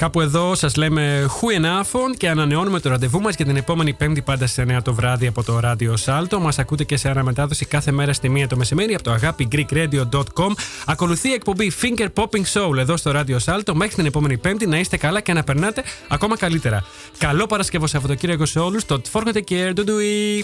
Κάπου 0.06 0.22
εδώ 0.22 0.56
σας 0.56 0.76
λέμε 0.76 1.26
χουενάφων 1.30 2.14
και 2.18 2.30
ανανεώνουμε 2.30 2.80
το 2.80 2.90
ραντεβού 2.90 3.22
μας 3.22 3.36
για 3.36 3.46
την 3.46 3.56
επόμενη 3.56 3.94
Πέμπτη 3.94 4.22
πάντα 4.22 4.48
στις 4.48 4.66
9 4.68 4.80
το 4.84 4.94
βράδυ 4.94 5.28
από 5.28 5.44
το 5.44 5.60
ράδιο 5.60 5.98
Σάλτο. 5.98 6.40
Μας 6.40 6.60
ακούτε 6.60 6.84
και 6.84 6.98
σε 6.98 7.10
αναμετάδοση 7.10 7.66
κάθε 7.66 7.92
μέρα 7.92 8.14
στη 8.14 8.32
1 8.44 8.48
το 8.50 8.56
μεσημέρι 8.56 8.94
από 8.94 9.04
το 9.04 9.12
αγάπη 9.12 9.48
greekradio.com. 9.52 10.52
Ακολουθεί 10.86 11.30
η 11.30 11.34
εκπομπή 11.34 11.72
Finger 11.82 12.08
Popping 12.14 12.44
Soul 12.54 12.78
εδώ 12.78 12.98
στο 12.98 13.12
ράδιο 13.12 13.40
Σάλτο. 13.40 13.76
Μέχρι 13.76 13.96
την 13.96 14.06
επόμενη 14.06 14.38
Πέμπτη 14.38 14.68
να 14.68 14.80
είστε 14.80 14.98
καλά 14.98 15.20
και 15.20 15.34
να 15.34 15.44
περνάτε 15.44 15.84
ακόμα 16.08 16.38
καλύτερα. 16.38 16.86
Καλό 17.18 17.46
Παρασκευό 17.46 17.88
Σαββατοκύριακο 17.88 18.46
σε 18.46 18.60
όλους. 18.60 18.86
Το 18.86 19.02
Forget 19.12 19.42
Care. 19.50 19.74
Doei. 19.74 20.44